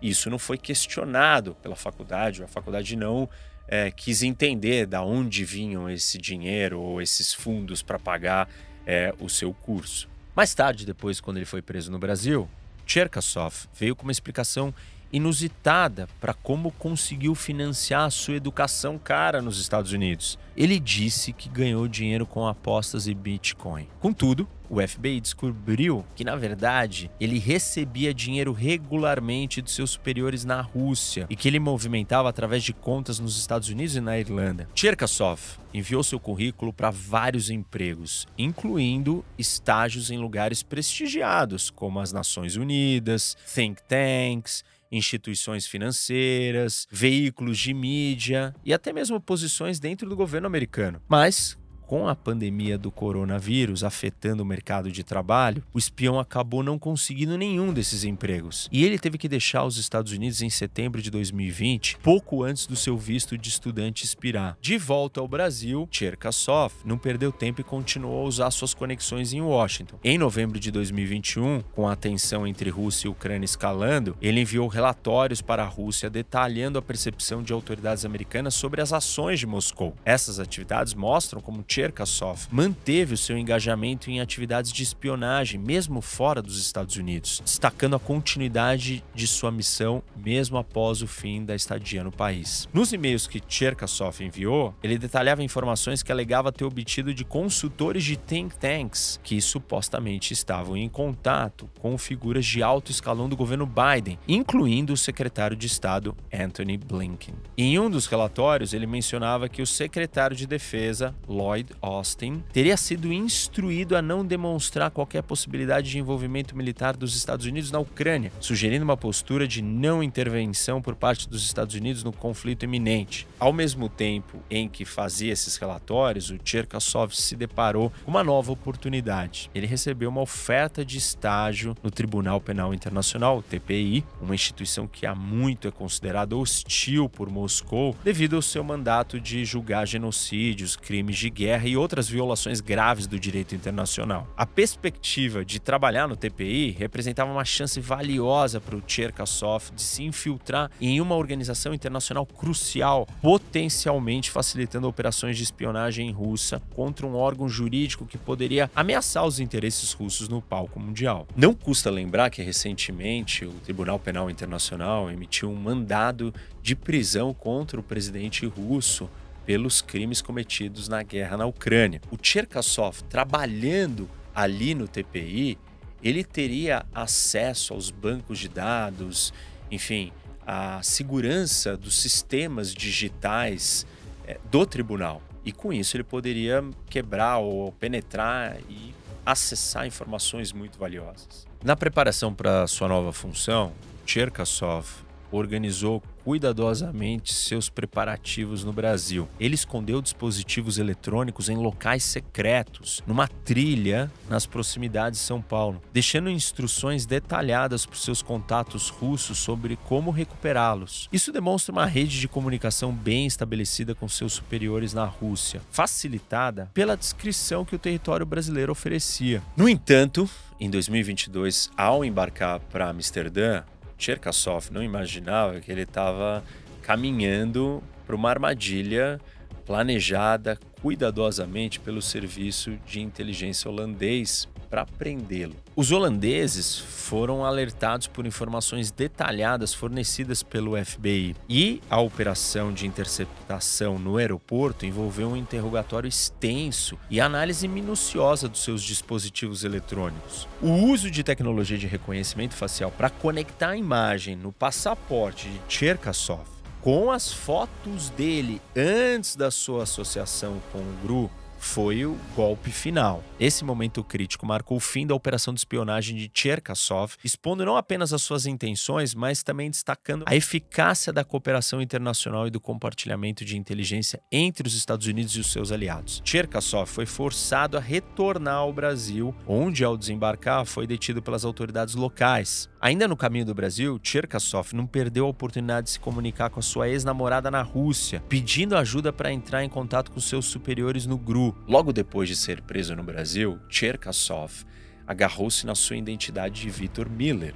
Isso 0.01 0.31
não 0.31 0.39
foi 0.39 0.57
questionado 0.57 1.55
pela 1.61 1.75
faculdade, 1.75 2.43
a 2.43 2.47
faculdade 2.47 2.95
não 2.95 3.29
é, 3.67 3.91
quis 3.91 4.23
entender 4.23 4.87
da 4.87 5.03
onde 5.03 5.45
vinham 5.45 5.87
esse 5.87 6.17
dinheiro 6.17 6.79
ou 6.81 6.99
esses 6.99 7.31
fundos 7.31 7.83
para 7.83 7.99
pagar 7.99 8.49
é, 8.85 9.13
o 9.19 9.29
seu 9.29 9.53
curso. 9.53 10.09
Mais 10.35 10.53
tarde, 10.55 10.85
depois, 10.85 11.21
quando 11.21 11.37
ele 11.37 11.45
foi 11.45 11.61
preso 11.61 11.91
no 11.91 11.99
Brasil, 11.99 12.49
Cherkasov 12.85 13.67
veio 13.73 13.95
com 13.95 14.03
uma 14.03 14.11
explicação 14.11 14.73
inusitada 15.15 16.09
para 16.19 16.33
como 16.33 16.71
conseguiu 16.71 17.33
financiar 17.33 18.03
a 18.03 18.09
sua 18.09 18.35
educação 18.35 18.97
cara 18.97 19.41
nos 19.41 19.61
Estados 19.61 19.93
Unidos. 19.93 20.37
Ele 20.57 20.77
disse 20.77 21.31
que 21.31 21.47
ganhou 21.47 21.87
dinheiro 21.87 22.25
com 22.25 22.45
apostas 22.45 23.07
e 23.07 23.13
Bitcoin. 23.13 23.87
Contudo, 23.99 24.47
o 24.69 24.85
FBI 24.85 25.19
descobriu 25.19 26.05
que, 26.15 26.23
na 26.23 26.35
verdade, 26.35 27.11
ele 27.19 27.39
recebia 27.39 28.13
dinheiro 28.13 28.51
regularmente 28.51 29.61
de 29.61 29.71
seus 29.71 29.91
superiores 29.91 30.43
na 30.43 30.59
Rússia 30.61 31.27
e 31.29 31.35
que 31.35 31.47
ele 31.47 31.59
movimentava 31.59 32.29
através 32.29 32.63
de 32.63 32.73
contas 32.73 33.19
nos 33.19 33.37
Estados 33.37 33.69
Unidos 33.69 33.95
e 33.95 34.01
na 34.01 34.17
Irlanda. 34.17 34.67
Cherkasov 34.73 35.39
enviou 35.73 36.03
seu 36.03 36.19
currículo 36.19 36.73
para 36.73 36.89
vários 36.89 37.49
empregos, 37.49 38.25
incluindo 38.37 39.23
estágios 39.37 40.09
em 40.09 40.17
lugares 40.17 40.63
prestigiados, 40.63 41.69
como 41.69 41.99
as 41.99 42.11
Nações 42.11 42.55
Unidas, 42.55 43.37
think 43.53 43.81
tanks 43.83 44.63
instituições 44.97 45.67
financeiras, 45.67 46.87
veículos 46.91 47.57
de 47.57 47.73
mídia 47.73 48.55
e 48.63 48.73
até 48.73 48.91
mesmo 48.93 49.19
posições 49.19 49.79
dentro 49.79 50.09
do 50.09 50.15
governo 50.15 50.47
americano. 50.47 51.01
Mas, 51.07 51.57
com 51.85 52.07
a 52.07 52.15
pandemia 52.15 52.77
do 52.77 52.91
coronavírus 52.91 53.83
afetando 53.83 54.43
o 54.43 54.45
mercado 54.45 54.91
de 54.91 55.03
trabalho, 55.03 55.63
o 55.73 55.77
espião 55.77 56.19
acabou 56.19 56.63
não 56.63 56.79
conseguindo 56.79 57.37
nenhum 57.37 57.73
desses 57.73 58.03
empregos. 58.03 58.67
E 58.71 58.83
ele 58.83 58.99
teve 58.99 59.17
que 59.17 59.29
deixar 59.29 59.63
os 59.63 59.77
Estados 59.77 60.11
Unidos 60.11 60.41
em 60.41 60.49
setembro 60.49 61.01
de 61.01 61.11
2020, 61.11 61.97
pouco 62.01 62.43
antes 62.43 62.65
do 62.65 62.75
seu 62.75 62.97
visto 62.97 63.37
de 63.37 63.49
estudante 63.49 64.03
expirar. 64.03 64.57
De 64.59 64.77
volta 64.77 65.19
ao 65.19 65.27
Brasil, 65.27 65.87
Cherkasov 65.91 66.73
não 66.83 66.97
perdeu 66.97 67.31
tempo 67.31 67.61
e 67.61 67.63
continuou 67.63 68.25
a 68.25 68.27
usar 68.27 68.51
suas 68.51 68.73
conexões 68.73 69.33
em 69.33 69.41
Washington. 69.41 69.99
Em 70.03 70.17
novembro 70.17 70.59
de 70.59 70.71
2021, 70.71 71.61
com 71.73 71.87
a 71.87 71.95
tensão 71.95 72.47
entre 72.47 72.69
Rússia 72.69 73.07
e 73.07 73.11
Ucrânia 73.11 73.45
escalando, 73.45 74.17
ele 74.21 74.41
enviou 74.41 74.67
relatórios 74.67 75.41
para 75.41 75.63
a 75.63 75.67
Rússia 75.67 76.09
detalhando 76.09 76.79
a 76.79 76.81
percepção 76.81 77.43
de 77.43 77.53
autoridades 77.53 78.05
americanas 78.05 78.55
sobre 78.55 78.81
as 78.81 78.91
ações 78.91 79.39
de 79.39 79.45
Moscou. 79.45 79.95
Essas 80.03 80.39
atividades 80.39 80.93
mostram 80.93 81.41
como 81.41 81.63
Cherkasov 81.75 82.47
manteve 82.49 83.15
o 83.15 83.17
seu 83.17 83.37
engajamento 83.37 84.09
em 84.09 84.21
atividades 84.21 84.71
de 84.71 84.81
espionagem, 84.81 85.59
mesmo 85.59 85.99
fora 85.99 86.41
dos 86.41 86.57
Estados 86.57 86.95
Unidos, 86.95 87.41
destacando 87.43 87.97
a 87.97 87.99
continuidade 87.99 89.03
de 89.13 89.27
sua 89.27 89.51
missão 89.51 90.01
mesmo 90.15 90.57
após 90.57 91.01
o 91.01 91.07
fim 91.07 91.43
da 91.43 91.53
estadia 91.53 92.01
no 92.01 92.13
país. 92.13 92.69
Nos 92.73 92.93
e-mails 92.93 93.27
que 93.27 93.41
Cherkasov 93.45 94.21
enviou, 94.23 94.73
ele 94.81 94.97
detalhava 94.97 95.43
informações 95.43 96.01
que 96.01 96.13
alegava 96.13 96.49
ter 96.49 96.63
obtido 96.63 97.13
de 97.13 97.25
consultores 97.25 98.05
de 98.05 98.15
think 98.15 98.55
tanks 98.55 99.19
que 99.21 99.41
supostamente 99.41 100.31
estavam 100.31 100.77
em 100.77 100.87
contato 100.87 101.69
com 101.81 101.97
figuras 101.97 102.45
de 102.45 102.63
alto 102.63 102.89
escalão 102.89 103.27
do 103.27 103.35
governo 103.35 103.65
Biden, 103.65 104.17
incluindo 104.25 104.93
o 104.93 104.97
secretário 104.97 105.57
de 105.57 105.67
Estado 105.67 106.15
Anthony 106.33 106.77
Blinken. 106.77 107.35
Em 107.57 107.77
um 107.77 107.89
dos 107.89 108.05
relatórios, 108.05 108.73
ele 108.73 108.87
mencionava 108.87 109.49
que 109.49 109.61
o 109.61 109.67
secretário 109.67 110.37
de 110.37 110.47
Defesa, 110.47 111.13
Lloyd 111.27 111.64
Lloyd 111.65 111.75
Austin 111.81 112.43
teria 112.53 112.77
sido 112.77 113.11
instruído 113.11 113.95
a 113.95 114.01
não 114.01 114.25
demonstrar 114.25 114.91
qualquer 114.91 115.23
possibilidade 115.23 115.89
de 115.89 115.99
envolvimento 115.99 116.55
militar 116.55 116.95
dos 116.95 117.15
Estados 117.15 117.45
Unidos 117.45 117.71
na 117.71 117.79
Ucrânia, 117.79 118.31
sugerindo 118.39 118.83
uma 118.83 118.97
postura 118.97 119.47
de 119.47 119.61
não 119.61 120.03
intervenção 120.03 120.81
por 120.81 120.95
parte 120.95 121.27
dos 121.27 121.43
Estados 121.43 121.75
Unidos 121.75 122.03
no 122.03 122.11
conflito 122.11 122.63
iminente. 122.63 123.27
Ao 123.39 123.51
mesmo 123.51 123.89
tempo 123.89 124.39
em 124.49 124.69
que 124.69 124.85
fazia 124.85 125.33
esses 125.33 125.57
relatórios, 125.57 126.29
o 126.29 126.37
Cherkasov 126.43 127.15
se 127.15 127.35
deparou 127.35 127.91
com 128.03 128.11
uma 128.11 128.23
nova 128.23 128.51
oportunidade. 128.51 129.49
Ele 129.53 129.65
recebeu 129.65 130.09
uma 130.09 130.21
oferta 130.21 130.85
de 130.85 130.97
estágio 130.97 131.75
no 131.81 131.89
Tribunal 131.89 132.39
Penal 132.39 132.73
Internacional, 132.73 133.41
TPI, 133.41 134.03
uma 134.21 134.35
instituição 134.35 134.87
que 134.87 135.05
há 135.05 135.15
muito 135.15 135.67
é 135.67 135.71
considerada 135.71 136.35
hostil 136.35 137.09
por 137.09 137.29
Moscou 137.29 137.95
devido 138.03 138.35
ao 138.35 138.41
seu 138.41 138.63
mandato 138.63 139.19
de 139.19 139.43
julgar 139.45 139.87
genocídios, 139.87 140.75
crimes 140.75 141.17
de 141.17 141.29
guerra 141.29 141.54
guerra 141.55 141.67
e 141.67 141.77
outras 141.77 142.09
violações 142.09 142.59
graves 142.59 143.07
do 143.07 143.17
direito 143.17 143.55
internacional. 143.55 144.27
A 144.35 144.45
perspectiva 144.45 145.45
de 145.45 145.59
trabalhar 145.59 146.07
no 146.07 146.15
TPI 146.15 146.71
representava 146.71 147.31
uma 147.31 147.45
chance 147.45 147.79
valiosa 147.79 148.59
para 148.59 148.75
o 148.75 148.83
Cherkasov 148.85 149.71
de 149.73 149.81
se 149.81 150.03
infiltrar 150.03 150.69
em 150.81 150.99
uma 150.99 151.15
organização 151.15 151.73
internacional 151.73 152.25
crucial, 152.25 153.07
potencialmente 153.21 154.29
facilitando 154.29 154.87
operações 154.87 155.37
de 155.37 155.43
espionagem 155.43 156.11
russa 156.11 156.61
contra 156.75 157.07
um 157.07 157.15
órgão 157.15 157.47
jurídico 157.47 158.05
que 158.05 158.17
poderia 158.17 158.69
ameaçar 158.75 159.25
os 159.25 159.39
interesses 159.39 159.93
russos 159.93 160.27
no 160.27 160.41
palco 160.41 160.79
mundial. 160.79 161.25
Não 161.35 161.53
custa 161.53 161.89
lembrar 161.89 162.29
que 162.29 162.41
recentemente 162.41 163.45
o 163.45 163.51
Tribunal 163.51 163.97
Penal 163.97 164.29
Internacional 164.29 165.09
emitiu 165.09 165.49
um 165.49 165.55
mandado 165.55 166.33
de 166.61 166.75
prisão 166.75 167.33
contra 167.33 167.79
o 167.79 167.83
presidente 167.83 168.45
russo 168.45 169.09
pelos 169.45 169.81
crimes 169.81 170.21
cometidos 170.21 170.87
na 170.87 171.03
guerra 171.03 171.37
na 171.37 171.45
Ucrânia. 171.45 172.01
O 172.11 172.17
Cherkasov, 172.21 173.03
trabalhando 173.03 174.09
ali 174.33 174.73
no 174.73 174.87
TPI, 174.87 175.57
ele 176.03 176.23
teria 176.23 176.85
acesso 176.93 177.73
aos 177.73 177.89
bancos 177.89 178.39
de 178.39 178.49
dados, 178.49 179.33
enfim, 179.71 180.11
a 180.45 180.81
segurança 180.83 181.75
dos 181.75 181.99
sistemas 181.99 182.73
digitais 182.73 183.85
é, 184.27 184.37
do 184.51 184.65
tribunal. 184.65 185.21
E 185.43 185.51
com 185.51 185.71
isso 185.71 185.95
ele 185.95 186.03
poderia 186.03 186.63
quebrar 186.89 187.37
ou 187.37 187.71
penetrar 187.71 188.57
e 188.69 188.93
acessar 189.25 189.87
informações 189.87 190.51
muito 190.51 190.77
valiosas. 190.77 191.47
Na 191.63 191.75
preparação 191.75 192.33
para 192.33 192.67
sua 192.67 192.87
nova 192.87 193.11
função, 193.11 193.73
Cherkasov 194.05 194.87
organizou 195.31 196.01
cuidadosamente 196.25 197.31
seus 197.31 197.69
preparativos 197.69 198.63
no 198.63 198.73
Brasil. 198.73 199.29
Ele 199.39 199.53
escondeu 199.53 200.01
dispositivos 200.01 200.79
eletrônicos 200.79 201.49
em 201.49 201.55
locais 201.55 202.03
secretos, 202.03 203.03
numa 203.05 203.27
trilha 203.27 204.11
nas 204.27 204.47
proximidades 204.47 205.19
de 205.19 205.25
São 205.25 205.39
Paulo, 205.39 205.79
deixando 205.93 206.27
instruções 206.27 207.05
detalhadas 207.05 207.85
para 207.85 207.99
seus 207.99 208.23
contatos 208.23 208.89
russos 208.89 209.37
sobre 209.37 209.75
como 209.75 210.09
recuperá-los. 210.09 211.07
Isso 211.13 211.31
demonstra 211.31 211.71
uma 211.71 211.85
rede 211.85 212.19
de 212.19 212.27
comunicação 212.27 212.91
bem 212.91 213.27
estabelecida 213.27 213.93
com 213.93 214.09
seus 214.09 214.33
superiores 214.33 214.95
na 214.95 215.05
Rússia, 215.05 215.61
facilitada 215.69 216.71
pela 216.73 216.97
descrição 216.97 217.63
que 217.63 217.75
o 217.75 217.79
território 217.79 218.25
brasileiro 218.25 218.71
oferecia. 218.71 219.43
No 219.55 219.69
entanto, 219.69 220.27
em 220.59 220.71
2022, 220.71 221.69
ao 221.77 222.03
embarcar 222.03 222.59
para 222.61 222.89
Amsterdã, 222.89 223.63
Cherkasov 223.97 224.69
não 224.71 224.83
imaginava 224.83 225.59
que 225.59 225.71
ele 225.71 225.81
estava 225.81 226.43
caminhando 226.81 227.81
para 228.05 228.15
uma 228.15 228.29
armadilha 228.29 229.19
planejada 229.65 230.57
cuidadosamente 230.81 231.79
pelo 231.79 232.01
serviço 232.01 232.77
de 232.85 233.01
inteligência 233.01 233.69
holandês 233.69 234.47
para 234.69 234.85
prendê-lo. 234.85 235.55
Os 235.75 235.91
holandeses 235.91 236.77
foram 236.77 237.45
alertados 237.45 238.07
por 238.07 238.25
informações 238.25 238.91
detalhadas 238.91 239.73
fornecidas 239.73 240.43
pelo 240.43 240.73
FBI 240.83 241.35
e 241.47 241.81
a 241.89 241.99
operação 241.99 242.73
de 242.73 242.85
interceptação 242.85 243.97
no 243.97 244.17
aeroporto 244.17 244.85
envolveu 244.85 245.29
um 245.29 245.37
interrogatório 245.37 246.07
extenso 246.07 246.97
e 247.09 247.21
análise 247.21 247.67
minuciosa 247.67 248.47
dos 248.47 248.63
seus 248.63 248.83
dispositivos 248.83 249.63
eletrônicos. 249.63 250.47
O 250.61 250.71
uso 250.71 251.09
de 251.09 251.23
tecnologia 251.23 251.77
de 251.77 251.87
reconhecimento 251.87 252.53
facial 252.53 252.91
para 252.91 253.09
conectar 253.09 253.69
a 253.69 253.77
imagem 253.77 254.35
no 254.35 254.51
passaporte 254.51 255.47
de 255.47 255.59
Cherkasov 255.73 256.54
com 256.85 257.11
as 257.11 257.33
fotos 257.33 258.11
dele 258.11 258.61
antes 258.77 259.35
da 259.35 259.49
sua 259.49 259.81
associação 259.81 260.61
com 260.71 260.77
o 260.77 260.97
GRU 261.03 261.31
foi 261.65 262.05
o 262.05 262.15
golpe 262.35 262.69
final. 262.69 263.23
Esse 263.39 263.65
momento 263.65 264.03
crítico 264.03 264.45
marcou 264.45 264.77
o 264.77 264.79
fim 264.79 265.05
da 265.05 265.15
operação 265.15 265.53
de 265.53 265.59
espionagem 265.59 266.15
de 266.15 266.31
Cherkasov, 266.33 267.15
expondo 267.23 267.65
não 267.65 267.75
apenas 267.75 268.13
as 268.13 268.21
suas 268.21 268.45
intenções, 268.45 269.13
mas 269.13 269.43
também 269.43 269.69
destacando 269.69 270.23
a 270.27 270.35
eficácia 270.35 271.11
da 271.11 271.23
cooperação 271.23 271.81
internacional 271.81 272.47
e 272.47 272.51
do 272.51 272.61
compartilhamento 272.61 273.43
de 273.43 273.57
inteligência 273.57 274.21
entre 274.31 274.67
os 274.67 274.75
Estados 274.75 275.07
Unidos 275.07 275.35
e 275.35 275.39
os 275.39 275.51
seus 275.51 275.71
aliados. 275.71 276.21
Cherkasov 276.23 276.87
foi 276.87 277.05
forçado 277.05 277.77
a 277.77 277.81
retornar 277.81 278.57
ao 278.57 278.71
Brasil, 278.71 279.35
onde, 279.45 279.83
ao 279.83 279.97
desembarcar, 279.97 280.65
foi 280.65 280.87
detido 280.87 281.21
pelas 281.21 281.43
autoridades 281.43 281.95
locais. 281.95 282.69
Ainda 282.79 283.07
no 283.07 283.17
caminho 283.17 283.45
do 283.45 283.55
Brasil, 283.55 283.99
Cherkasov 284.01 284.73
não 284.73 284.85
perdeu 284.85 285.25
a 285.25 285.29
oportunidade 285.29 285.85
de 285.85 285.91
se 285.93 285.99
comunicar 285.99 286.51
com 286.51 286.59
a 286.59 286.63
sua 286.63 286.87
ex-namorada 286.87 287.49
na 287.49 287.63
Rússia, 287.63 288.23
pedindo 288.29 288.77
ajuda 288.77 289.11
para 289.11 289.33
entrar 289.33 289.63
em 289.63 289.69
contato 289.69 290.11
com 290.11 290.19
seus 290.19 290.45
superiores 290.45 291.07
no 291.07 291.17
GRU. 291.17 291.54
Logo 291.67 291.91
depois 291.91 292.29
de 292.29 292.35
ser 292.35 292.61
preso 292.61 292.95
no 292.95 293.03
Brasil, 293.03 293.59
Cherkasov 293.69 294.65
agarrou-se 295.07 295.65
na 295.65 295.75
sua 295.75 295.97
identidade 295.97 296.61
de 296.61 296.69
Victor 296.69 297.09
Miller 297.09 297.53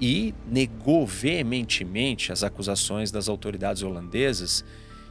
e 0.00 0.34
negou 0.46 1.06
veementemente 1.06 2.32
as 2.32 2.42
acusações 2.42 3.10
das 3.10 3.28
autoridades 3.28 3.82
holandesas, 3.82 4.64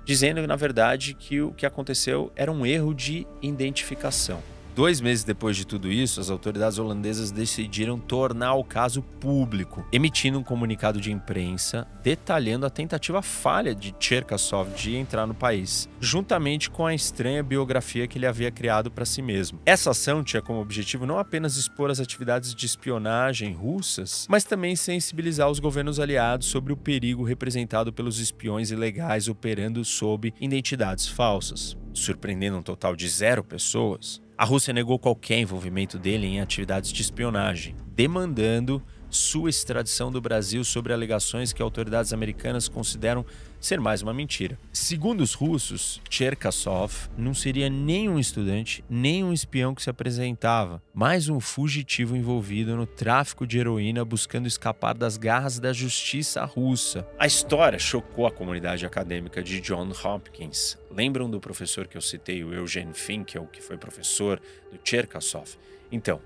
dizendo, 0.03 0.46
na 0.46 0.55
verdade, 0.55 1.13
que 1.13 1.41
o 1.41 1.51
que 1.51 1.65
aconteceu 1.65 2.32
era 2.36 2.51
um 2.51 2.65
erro 2.65 2.94
de 2.94 3.25
identificação. 3.41 4.41
Dois 4.75 5.00
meses 5.00 5.24
depois 5.24 5.55
de 5.55 5.65
tudo 5.65 5.89
isso, 5.89 6.20
as 6.20 6.29
autoridades 6.29 6.77
holandesas 6.77 7.32
decidiram 7.32 7.98
tornar 7.98 8.55
o 8.55 8.63
caso 8.63 9.01
público, 9.01 9.88
emitindo 9.89 10.38
um 10.38 10.44
comunicado 10.44 11.00
de 11.00 11.13
imprensa 11.13 11.88
detalhando 12.03 12.65
a 12.65 12.70
tentativa 12.70 13.22
falha 13.22 13.74
de 13.74 13.96
Cherkasov 13.98 14.70
de 14.75 14.98
entrar 14.98 15.25
no 15.25 15.34
país, 15.34 15.88
juntamente 16.01 16.70
com 16.70 16.86
a 16.86 16.94
estranha 16.94 17.41
biografia 17.41 18.05
que 18.05 18.17
ele 18.17 18.25
havia 18.25 18.51
criado 18.51 18.91
para 18.91 19.05
si 19.05 19.22
mesmo. 19.22 19.62
Essa 19.65 19.91
ação 19.91 20.22
tinha 20.22 20.41
como 20.41 20.60
objetivo 20.60 21.05
não 21.05 21.17
apenas 21.17 21.55
expor 21.55 21.89
as 21.89 22.01
atividades 22.01 22.53
de 22.53 22.65
espionagem 22.65 23.53
russas, 23.53 24.27
mas 24.29 24.44
também 24.44 24.75
sensibilizar 24.75 25.50
os 25.50 25.60
governos 25.60 26.01
aliados 26.01 26.48
sobre 26.48 26.74
o 26.74 26.77
perigo 26.77 27.24
representado 27.24 27.94
pelos 27.94 28.20
espiões 28.20 28.72
ilegais 28.72 29.29
operando 29.29 29.86
sob 29.86 30.34
identidades 30.41 31.08
falsas. 31.08 31.77
Surpreendendo 31.94 32.58
um 32.58 32.62
total 32.62 32.94
de 32.94 33.08
zero 33.08 33.41
pessoas, 33.41 34.22
a 34.38 34.44
Rússia 34.44 34.74
negou 34.74 35.00
qualquer 35.00 35.39
envolvimento 35.39 35.98
dele 35.98 36.27
em 36.27 36.42
atividades 36.42 36.92
de 36.92 37.01
espionagem, 37.01 37.75
demandando 37.88 38.82
sua 39.15 39.50
extradição 39.50 40.12
do 40.12 40.22
Brasil 40.22 40.63
sobre 40.63 40.93
alegações 40.93 41.51
que 41.51 41.62
autoridades 41.62 42.13
americanas 42.13 42.67
consideram 42.67 43.25
ser 43.60 43.80
mais 43.80 44.01
uma 44.01 44.13
mentira. 44.13 44.60
Segundo 44.71 45.21
os 45.21 45.34
russos, 45.34 45.99
Cherkasov 46.10 47.10
não 47.17 47.34
seria 47.34 47.69
nem 47.69 48.08
um 48.08 48.19
estudante, 48.19 48.84
nem 48.88 49.23
um 49.23 49.34
espião 49.34 49.73
que 49.73 49.82
se 49.82 49.89
apresentava, 49.89 50.84
mas 50.93 51.30
um 51.30 51.39
fugitivo 51.39 52.15
envolvido 52.15 52.75
no 52.75 52.86
tráfico 52.86 53.47
de 53.47 53.58
heroína 53.58 54.06
buscando 54.06 54.47
escapar 54.47 54.93
das 54.93 55.17
garras 55.17 55.60
da 55.60 55.73
justiça 55.73 56.45
russa. 56.45 57.08
A 57.17 57.25
história 57.25 57.80
chocou 57.80 58.28
a 58.28 58.32
comunidade 58.32 58.86
acadêmica 58.86 59.41
de 59.41 59.60
John 59.60 59.89
Hopkins. 60.04 60.78
Lembram 60.91 61.30
do 61.30 61.39
professor 61.39 61.88
que 61.88 61.97
eu 61.97 62.01
citei, 62.01 62.43
o 62.43 62.54
Eugene 62.54 62.93
Finkel, 62.93 63.47
que 63.51 63.62
foi 63.62 63.78
professor 63.78 64.39
do 64.71 64.80
Cherkasov? 64.84 65.58
Então, 65.91 66.21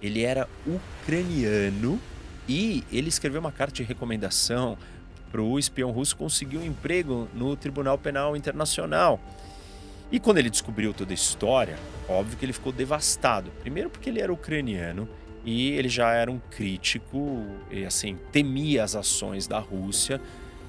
ele 0.00 0.22
era 0.22 0.48
ucraniano 0.66 2.00
e 2.50 2.82
ele 2.90 3.08
escreveu 3.08 3.40
uma 3.40 3.52
carta 3.52 3.74
de 3.74 3.84
recomendação 3.84 4.76
para 5.30 5.40
o 5.40 5.56
espião 5.56 5.92
russo 5.92 6.16
conseguir 6.16 6.58
um 6.58 6.64
emprego 6.64 7.28
no 7.32 7.54
Tribunal 7.54 7.96
Penal 7.96 8.36
Internacional. 8.36 9.20
E 10.10 10.18
quando 10.18 10.38
ele 10.38 10.50
descobriu 10.50 10.92
toda 10.92 11.12
a 11.12 11.14
história, 11.14 11.78
óbvio 12.08 12.36
que 12.36 12.44
ele 12.44 12.52
ficou 12.52 12.72
devastado. 12.72 13.52
Primeiro 13.60 13.88
porque 13.88 14.10
ele 14.10 14.20
era 14.20 14.32
ucraniano 14.32 15.08
e 15.44 15.70
ele 15.70 15.88
já 15.88 16.12
era 16.12 16.28
um 16.28 16.40
crítico 16.50 17.46
e 17.70 17.84
assim 17.84 18.18
temia 18.32 18.82
as 18.82 18.96
ações 18.96 19.46
da 19.46 19.60
Rússia 19.60 20.20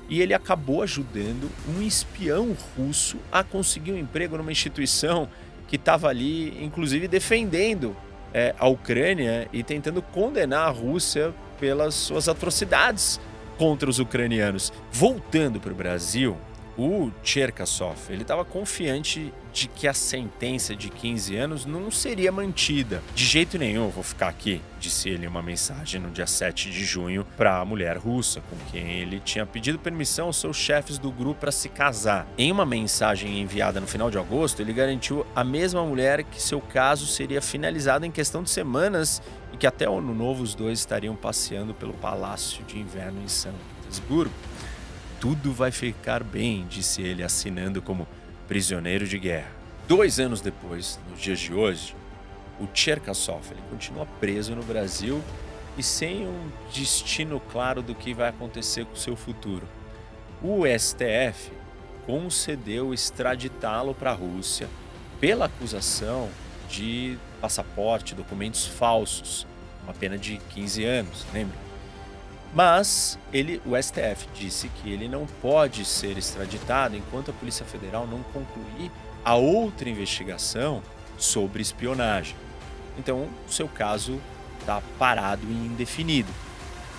e 0.07 0.21
ele 0.21 0.35
acabou 0.35 0.83
ajudando 0.83 1.49
um 1.67 1.81
espião 1.81 2.55
russo 2.77 3.17
a 3.31 3.43
conseguir 3.43 3.93
um 3.93 3.97
emprego 3.97 4.37
numa 4.37 4.51
instituição 4.51 5.27
que 5.67 5.77
estava 5.77 6.09
ali, 6.09 6.63
inclusive 6.63 7.07
defendendo 7.07 7.97
é, 8.33 8.55
a 8.57 8.67
Ucrânia 8.67 9.47
e 9.51 9.63
tentando 9.63 10.01
condenar 10.01 10.67
a 10.67 10.71
Rússia 10.71 11.33
pelas 11.59 11.93
suas 11.93 12.27
atrocidades 12.27 13.19
contra 13.57 13.89
os 13.89 13.99
ucranianos. 13.99 14.71
Voltando 14.91 15.59
para 15.59 15.71
o 15.71 15.75
Brasil, 15.75 16.37
o 16.77 17.11
Cherkasov 17.23 17.97
ele 18.09 18.23
estava 18.23 18.43
confiante 18.43 19.33
de 19.51 19.67
que 19.67 19.87
a 19.87 19.93
sentença 19.93 20.75
de 20.75 20.89
15 20.89 21.35
anos 21.35 21.65
não 21.65 21.91
seria 21.91 22.31
mantida. 22.31 23.01
De 23.13 23.25
jeito 23.25 23.57
nenhum, 23.57 23.89
vou 23.89 24.03
ficar 24.03 24.29
aqui, 24.29 24.61
disse 24.79 25.09
ele 25.09 25.25
em 25.25 25.27
uma 25.27 25.41
mensagem 25.41 25.99
no 25.99 26.09
dia 26.09 26.27
7 26.27 26.69
de 26.69 26.85
junho 26.85 27.25
para 27.37 27.59
a 27.59 27.65
mulher 27.65 27.97
russa, 27.97 28.41
com 28.41 28.55
quem 28.71 28.91
ele 28.99 29.19
tinha 29.19 29.45
pedido 29.45 29.77
permissão 29.77 30.27
aos 30.27 30.37
seus 30.37 30.57
chefes 30.57 30.97
do 30.97 31.11
grupo 31.11 31.41
para 31.41 31.51
se 31.51 31.69
casar. 31.69 32.27
Em 32.37 32.51
uma 32.51 32.65
mensagem 32.65 33.39
enviada 33.41 33.79
no 33.79 33.87
final 33.87 34.09
de 34.09 34.17
agosto, 34.17 34.61
ele 34.61 34.73
garantiu 34.73 35.25
à 35.35 35.43
mesma 35.43 35.83
mulher 35.83 36.23
que 36.23 36.41
seu 36.41 36.61
caso 36.61 37.05
seria 37.05 37.41
finalizado 37.41 38.05
em 38.05 38.11
questão 38.11 38.43
de 38.43 38.49
semanas 38.49 39.21
e 39.53 39.57
que 39.57 39.67
até 39.67 39.89
o 39.89 39.97
ano 39.97 40.13
novo 40.13 40.43
os 40.43 40.55
dois 40.55 40.79
estariam 40.79 41.15
passeando 41.15 41.73
pelo 41.73 41.93
palácio 41.93 42.63
de 42.63 42.79
inverno 42.79 43.21
em 43.23 43.27
São 43.27 43.53
Petersburgo. 43.81 44.33
Tudo 45.19 45.53
vai 45.53 45.69
ficar 45.69 46.23
bem, 46.23 46.65
disse 46.67 47.01
ele, 47.03 47.21
assinando 47.21 47.79
como 47.79 48.07
prisioneiro 48.51 49.07
de 49.07 49.17
guerra. 49.17 49.49
Dois 49.87 50.19
anos 50.19 50.41
depois, 50.41 50.99
nos 51.09 51.21
dias 51.21 51.39
de 51.39 51.53
hoje, 51.53 51.95
o 52.59 52.67
Cherkasov 52.73 53.45
ele 53.49 53.61
continua 53.69 54.05
preso 54.19 54.53
no 54.53 54.61
Brasil 54.61 55.23
e 55.77 55.81
sem 55.81 56.27
um 56.27 56.51
destino 56.73 57.39
claro 57.39 57.81
do 57.81 57.95
que 57.95 58.13
vai 58.13 58.27
acontecer 58.27 58.83
com 58.83 58.93
seu 58.93 59.15
futuro. 59.15 59.65
O 60.43 60.63
STF 60.67 61.49
concedeu 62.05 62.93
extraditá-lo 62.93 63.95
para 63.95 64.11
a 64.11 64.15
Rússia 64.15 64.67
pela 65.21 65.45
acusação 65.45 66.29
de 66.69 67.17
passaporte, 67.39 68.13
documentos 68.13 68.67
falsos, 68.67 69.47
uma 69.81 69.93
pena 69.93 70.17
de 70.17 70.41
15 70.53 70.83
anos, 70.83 71.25
lembra? 71.33 71.70
Mas 72.53 73.17
ele, 73.31 73.61
o 73.65 73.81
STF 73.81 74.27
disse 74.33 74.67
que 74.69 74.91
ele 74.91 75.07
não 75.07 75.25
pode 75.25 75.85
ser 75.85 76.17
extraditado 76.17 76.95
enquanto 76.97 77.31
a 77.31 77.33
Polícia 77.33 77.65
Federal 77.65 78.05
não 78.05 78.21
concluir 78.23 78.91
a 79.23 79.35
outra 79.35 79.89
investigação 79.89 80.83
sobre 81.17 81.61
espionagem. 81.61 82.35
Então, 82.97 83.29
o 83.47 83.51
seu 83.51 83.67
caso 83.67 84.21
está 84.59 84.81
parado 84.99 85.45
e 85.47 85.53
indefinido. 85.53 86.29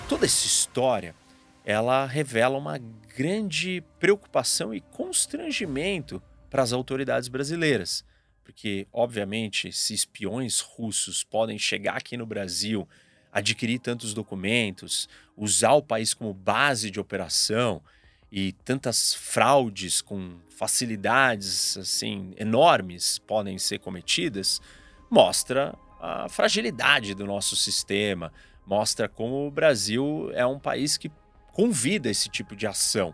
Toda 0.09 0.25
essa 0.25 0.45
história, 0.45 1.15
ela 1.63 2.05
revela 2.05 2.57
uma 2.57 2.79
grande 3.15 3.83
preocupação 3.99 4.73
e 4.73 4.81
constrangimento 4.81 6.21
para 6.49 6.63
as 6.63 6.73
autoridades 6.73 7.29
brasileiras, 7.29 8.03
porque 8.43 8.87
obviamente 8.91 9.71
se 9.71 9.93
espiões 9.93 10.59
russos 10.59 11.23
podem 11.23 11.57
chegar 11.57 11.95
aqui 11.95 12.17
no 12.17 12.25
Brasil 12.25 12.87
adquirir 13.33 13.79
tantos 13.79 14.13
documentos, 14.13 15.09
usar 15.35 15.73
o 15.73 15.81
país 15.81 16.13
como 16.13 16.33
base 16.33 16.91
de 16.91 16.99
operação 16.99 17.81
e 18.31 18.53
tantas 18.63 19.13
fraudes 19.13 20.01
com 20.01 20.37
facilidades 20.49 21.75
assim 21.77 22.33
enormes 22.37 23.19
podem 23.19 23.57
ser 23.57 23.79
cometidas, 23.79 24.61
mostra 25.09 25.75
a 25.99 26.29
fragilidade 26.29 27.15
do 27.15 27.25
nosso 27.25 27.55
sistema, 27.55 28.31
mostra 28.65 29.09
como 29.09 29.47
o 29.47 29.51
Brasil 29.51 30.29
é 30.33 30.45
um 30.45 30.59
país 30.59 30.97
que 30.97 31.11
convida 31.51 32.09
esse 32.09 32.29
tipo 32.29 32.55
de 32.55 32.67
ação. 32.67 33.13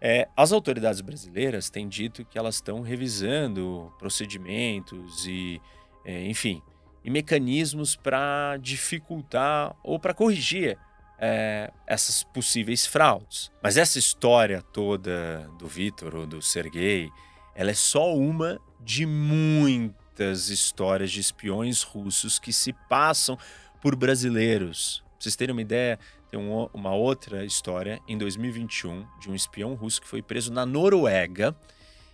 É, 0.00 0.28
as 0.36 0.52
autoridades 0.52 1.00
brasileiras 1.00 1.70
têm 1.70 1.88
dito 1.88 2.24
que 2.24 2.38
elas 2.38 2.56
estão 2.56 2.82
revisando 2.82 3.92
procedimentos 3.98 5.26
e, 5.26 5.60
é, 6.04 6.24
enfim, 6.26 6.62
e 7.04 7.10
mecanismos 7.10 7.96
para 7.96 8.56
dificultar 8.60 9.74
ou 9.82 9.98
para 9.98 10.14
corrigir 10.14 10.78
é, 11.18 11.72
essas 11.86 12.22
possíveis 12.22 12.86
fraudes. 12.86 13.50
Mas 13.62 13.76
essa 13.76 13.98
história 13.98 14.62
toda 14.62 15.48
do 15.58 15.66
Vitor 15.66 16.14
ou 16.14 16.26
do 16.26 16.40
Sergei, 16.40 17.10
ela 17.54 17.70
é 17.70 17.74
só 17.74 18.14
uma 18.14 18.60
de 18.80 19.04
muitas 19.04 20.48
histórias 20.48 21.10
de 21.10 21.20
espiões 21.20 21.82
russos 21.82 22.38
que 22.38 22.52
se 22.52 22.72
passam 22.88 23.36
por 23.80 23.96
brasileiros. 23.96 25.02
Pra 25.04 25.16
vocês 25.20 25.36
terem 25.36 25.52
uma 25.52 25.62
ideia, 25.62 25.98
tem 26.30 26.38
um, 26.38 26.68
uma 26.72 26.94
outra 26.94 27.44
história 27.44 28.00
em 28.06 28.16
2021 28.16 29.04
de 29.20 29.30
um 29.30 29.34
espião 29.34 29.74
russo 29.74 30.00
que 30.00 30.06
foi 30.06 30.22
preso 30.22 30.52
na 30.52 30.64
Noruega 30.64 31.56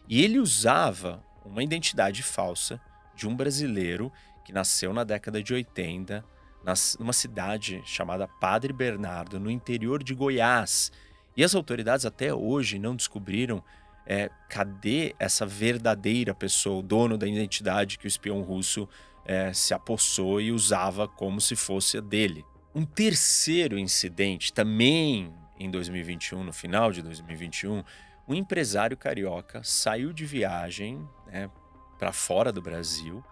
e 0.09 0.23
ele 0.23 0.39
usava 0.39 1.23
uma 1.45 1.63
identidade 1.63 2.23
falsa 2.23 2.81
de 3.15 3.29
um 3.29 3.37
brasileiro 3.37 4.11
que 4.45 4.53
nasceu 4.53 4.93
na 4.93 5.05
década 5.05 5.43
de 5.43 5.55
80 5.55 6.25
nas, 6.65 6.97
numa 6.99 7.13
cidade 7.13 7.83
chamada 7.85 8.27
Padre 8.27 8.73
Bernardo, 8.73 9.39
no 9.39 9.51
interior 9.51 10.03
de 10.03 10.15
Goiás. 10.15 10.91
E 11.37 11.45
as 11.45 11.55
autoridades 11.55 12.07
até 12.07 12.33
hoje 12.33 12.79
não 12.79 12.97
descobriram 12.97 13.63
é, 14.07 14.31
cadê 14.49 15.15
essa 15.19 15.47
verdadeira 15.47 16.35
pessoa, 16.35 16.81
o 16.81 16.83
dono 16.83 17.17
da 17.17 17.27
identidade 17.27 17.99
que 17.99 18.07
o 18.07 18.09
espião 18.09 18.43
russo 18.43 18.89
é, 19.25 19.53
se 19.53 19.73
apossou 19.73 20.41
e 20.41 20.53
usava 20.53 21.09
como 21.09 21.41
se 21.41 21.57
fosse 21.57 21.99
a 21.99 22.01
dele. 22.01 22.45
Um 22.75 22.85
terceiro 22.85 23.79
incidente, 23.79 24.53
também 24.53 25.33
em 25.59 25.71
2021, 25.71 26.43
no 26.45 26.53
final 26.53 26.93
de 26.93 27.03
2021, 27.03 27.83
um 28.27 28.35
empresário 28.35 28.97
carioca 28.97 29.63
saiu 29.63 30.13
de 30.13 30.25
viagem 30.25 31.07
né, 31.27 31.51
para 31.99 32.13
fora 32.13 32.53
do 32.53 32.61
Brasil 32.61 33.25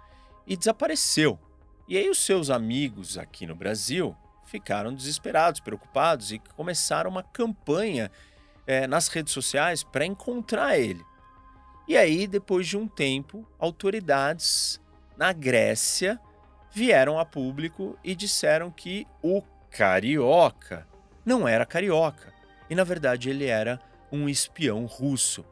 e 0.46 0.56
desapareceu. 0.56 1.38
E 1.88 1.96
aí 1.96 2.08
os 2.08 2.24
seus 2.24 2.50
amigos 2.50 3.18
aqui 3.18 3.46
no 3.46 3.54
Brasil 3.54 4.16
ficaram 4.44 4.94
desesperados, 4.94 5.60
preocupados 5.60 6.32
e 6.32 6.38
começaram 6.38 7.10
uma 7.10 7.22
campanha 7.22 8.10
é, 8.66 8.86
nas 8.86 9.08
redes 9.08 9.32
sociais 9.32 9.82
para 9.82 10.04
encontrar 10.04 10.78
ele. 10.78 11.04
E 11.88 11.96
aí, 11.96 12.26
depois 12.26 12.66
de 12.66 12.76
um 12.76 12.86
tempo, 12.86 13.46
autoridades 13.58 14.80
na 15.16 15.32
Grécia 15.32 16.18
vieram 16.70 17.18
a 17.18 17.24
público 17.24 17.98
e 18.02 18.14
disseram 18.14 18.70
que 18.70 19.06
o 19.22 19.42
carioca 19.70 20.86
não 21.24 21.46
era 21.46 21.66
carioca. 21.66 22.32
E 22.68 22.74
na 22.74 22.84
verdade 22.84 23.30
ele 23.30 23.46
era 23.46 23.80
um 24.10 24.28
espião 24.28 24.86
russo 24.86 25.44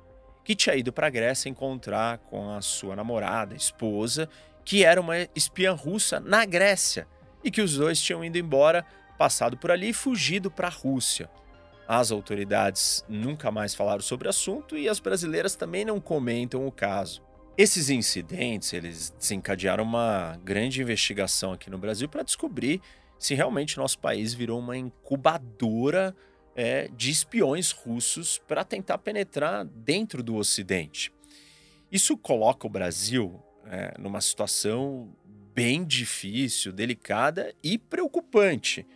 que 0.44 0.54
tinha 0.54 0.74
ido 0.74 0.92
para 0.92 1.06
a 1.06 1.10
Grécia 1.10 1.48
encontrar 1.48 2.18
com 2.18 2.50
a 2.52 2.62
sua 2.62 2.96
namorada, 2.96 3.54
esposa, 3.54 4.28
que 4.64 4.84
era 4.84 5.00
uma 5.00 5.16
espiã 5.34 5.72
russa 5.72 6.20
na 6.20 6.44
Grécia 6.44 7.06
e 7.42 7.50
que 7.50 7.62
os 7.62 7.76
dois 7.76 8.00
tinham 8.00 8.24
ido 8.24 8.38
embora, 8.38 8.84
passado 9.18 9.56
por 9.56 9.70
ali 9.70 9.90
e 9.90 9.94
fugido 9.94 10.50
para 10.50 10.68
a 10.68 10.70
Rússia. 10.70 11.30
As 11.88 12.12
autoridades 12.12 13.04
nunca 13.08 13.50
mais 13.50 13.74
falaram 13.74 14.00
sobre 14.00 14.28
o 14.28 14.30
assunto 14.30 14.76
e 14.76 14.88
as 14.88 15.00
brasileiras 15.00 15.56
também 15.56 15.84
não 15.84 16.00
comentam 16.00 16.66
o 16.66 16.70
caso. 16.70 17.22
Esses 17.58 17.90
incidentes, 17.90 18.72
eles 18.72 19.10
desencadearam 19.18 19.84
uma 19.84 20.38
grande 20.44 20.80
investigação 20.80 21.52
aqui 21.52 21.68
no 21.68 21.78
Brasil 21.78 22.08
para 22.08 22.22
descobrir 22.22 22.80
se 23.18 23.34
realmente 23.34 23.76
nosso 23.76 23.98
país 23.98 24.32
virou 24.32 24.58
uma 24.58 24.76
incubadora 24.76 26.16
é, 26.54 26.88
de 26.96 27.10
espiões 27.10 27.70
russos 27.70 28.38
para 28.38 28.64
tentar 28.64 28.98
penetrar 28.98 29.64
dentro 29.64 30.22
do 30.22 30.36
Ocidente. 30.36 31.12
Isso 31.92 32.16
coloca 32.16 32.66
o 32.66 32.70
Brasil 32.70 33.42
é, 33.66 33.94
numa 33.98 34.20
situação 34.20 35.14
bem 35.54 35.84
difícil, 35.84 36.72
delicada 36.72 37.54
e 37.62 37.76
preocupante, 37.76 38.86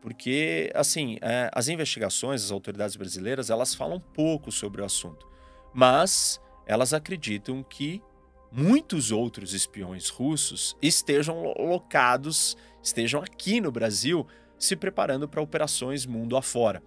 porque 0.00 0.70
assim 0.74 1.18
é, 1.20 1.50
as 1.52 1.68
investigações, 1.68 2.44
as 2.44 2.50
autoridades 2.50 2.96
brasileiras, 2.96 3.50
elas 3.50 3.74
falam 3.74 4.00
pouco 4.00 4.50
sobre 4.50 4.80
o 4.80 4.84
assunto, 4.84 5.26
mas 5.74 6.40
elas 6.66 6.92
acreditam 6.92 7.62
que 7.62 8.02
muitos 8.50 9.10
outros 9.10 9.52
espiões 9.52 10.08
russos 10.08 10.76
estejam 10.80 11.42
locados, 11.58 12.56
estejam 12.82 13.22
aqui 13.22 13.60
no 13.60 13.70
Brasil, 13.70 14.26
se 14.58 14.74
preparando 14.74 15.28
para 15.28 15.42
operações 15.42 16.06
mundo 16.06 16.36
afora. 16.36 16.82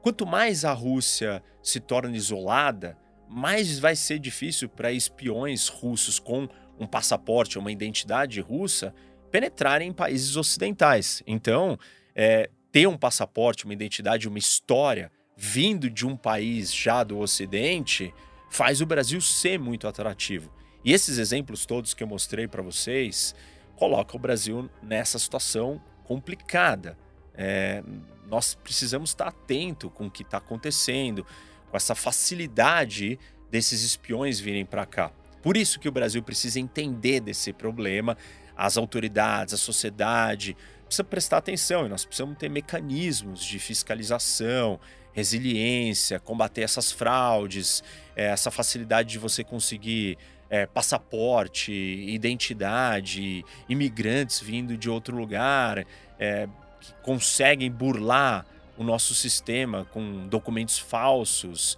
Quanto 0.00 0.26
mais 0.26 0.64
a 0.64 0.72
Rússia 0.72 1.42
se 1.62 1.80
torna 1.80 2.16
isolada, 2.16 2.96
mais 3.28 3.78
vai 3.78 3.94
ser 3.94 4.18
difícil 4.18 4.68
para 4.68 4.92
espiões 4.92 5.68
russos 5.68 6.18
com 6.18 6.48
um 6.78 6.86
passaporte, 6.86 7.58
uma 7.58 7.72
identidade 7.72 8.40
russa, 8.40 8.94
penetrarem 9.30 9.90
em 9.90 9.92
países 9.92 10.36
ocidentais. 10.36 11.22
Então, 11.26 11.78
é, 12.14 12.48
ter 12.72 12.86
um 12.86 12.96
passaporte, 12.96 13.64
uma 13.64 13.74
identidade, 13.74 14.28
uma 14.28 14.38
história 14.38 15.10
vindo 15.36 15.88
de 15.88 16.06
um 16.06 16.16
país 16.16 16.74
já 16.74 17.04
do 17.04 17.18
Ocidente 17.18 18.12
faz 18.50 18.80
o 18.80 18.86
Brasil 18.86 19.20
ser 19.20 19.58
muito 19.58 19.86
atrativo. 19.86 20.52
E 20.84 20.92
esses 20.92 21.18
exemplos 21.18 21.66
todos 21.66 21.94
que 21.94 22.02
eu 22.02 22.06
mostrei 22.08 22.48
para 22.48 22.62
vocês 22.62 23.34
colocam 23.76 24.16
o 24.16 24.18
Brasil 24.18 24.68
nessa 24.82 25.18
situação 25.18 25.80
complicada. 26.04 26.98
É, 27.34 27.84
nós 28.26 28.54
precisamos 28.54 29.10
estar 29.10 29.28
atento 29.28 29.88
com 29.90 30.06
o 30.06 30.10
que 30.10 30.22
está 30.22 30.38
acontecendo, 30.38 31.24
com 31.70 31.76
essa 31.76 31.94
facilidade 31.94 33.18
desses 33.50 33.82
espiões 33.82 34.40
virem 34.40 34.64
para 34.64 34.84
cá. 34.86 35.12
Por 35.42 35.56
isso 35.56 35.78
que 35.78 35.88
o 35.88 35.92
Brasil 35.92 36.22
precisa 36.22 36.58
entender 36.60 37.20
desse 37.20 37.52
problema, 37.52 38.16
as 38.56 38.76
autoridades, 38.76 39.54
a 39.54 39.56
sociedade 39.56 40.56
precisa 40.84 41.04
prestar 41.04 41.36
atenção 41.38 41.86
e 41.86 41.88
nós 41.88 42.04
precisamos 42.04 42.36
ter 42.38 42.48
mecanismos 42.48 43.44
de 43.44 43.58
fiscalização, 43.58 44.80
resiliência, 45.12 46.18
combater 46.18 46.62
essas 46.62 46.90
fraudes, 46.90 47.82
é, 48.16 48.26
essa 48.26 48.50
facilidade 48.50 49.10
de 49.10 49.18
você 49.18 49.44
conseguir 49.44 50.18
é, 50.50 50.66
passaporte, 50.66 51.72
identidade, 51.72 53.44
imigrantes 53.68 54.40
vindo 54.40 54.76
de 54.76 54.88
outro 54.88 55.16
lugar, 55.16 55.84
é, 56.18 56.48
que 56.80 56.92
conseguem 57.02 57.70
burlar 57.70 58.46
o 58.78 58.84
nosso 58.84 59.14
sistema 59.14 59.84
com 59.86 60.28
documentos 60.28 60.78
falsos. 60.78 61.76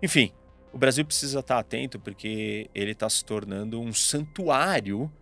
Enfim, 0.00 0.32
o 0.72 0.78
Brasil 0.78 1.04
precisa 1.04 1.40
estar 1.40 1.58
atento 1.58 1.98
porque 1.98 2.70
ele 2.72 2.92
está 2.92 3.10
se 3.10 3.24
tornando 3.24 3.80
um 3.80 3.92
santuário 3.92 5.12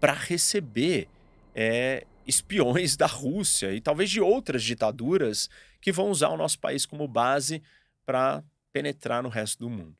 para 0.00 0.12
receber 0.12 1.08
é, 1.54 2.04
espiões 2.26 2.96
da 2.96 3.06
Rússia 3.06 3.72
e 3.72 3.80
talvez 3.80 4.10
de 4.10 4.20
outras 4.20 4.64
ditaduras 4.64 5.48
que 5.80 5.92
vão 5.92 6.10
usar 6.10 6.30
o 6.30 6.36
nosso 6.36 6.58
país 6.58 6.84
como 6.84 7.06
base 7.06 7.62
para 8.04 8.42
penetrar 8.72 9.22
no 9.22 9.28
resto 9.28 9.60
do 9.60 9.70
mundo. 9.70 9.96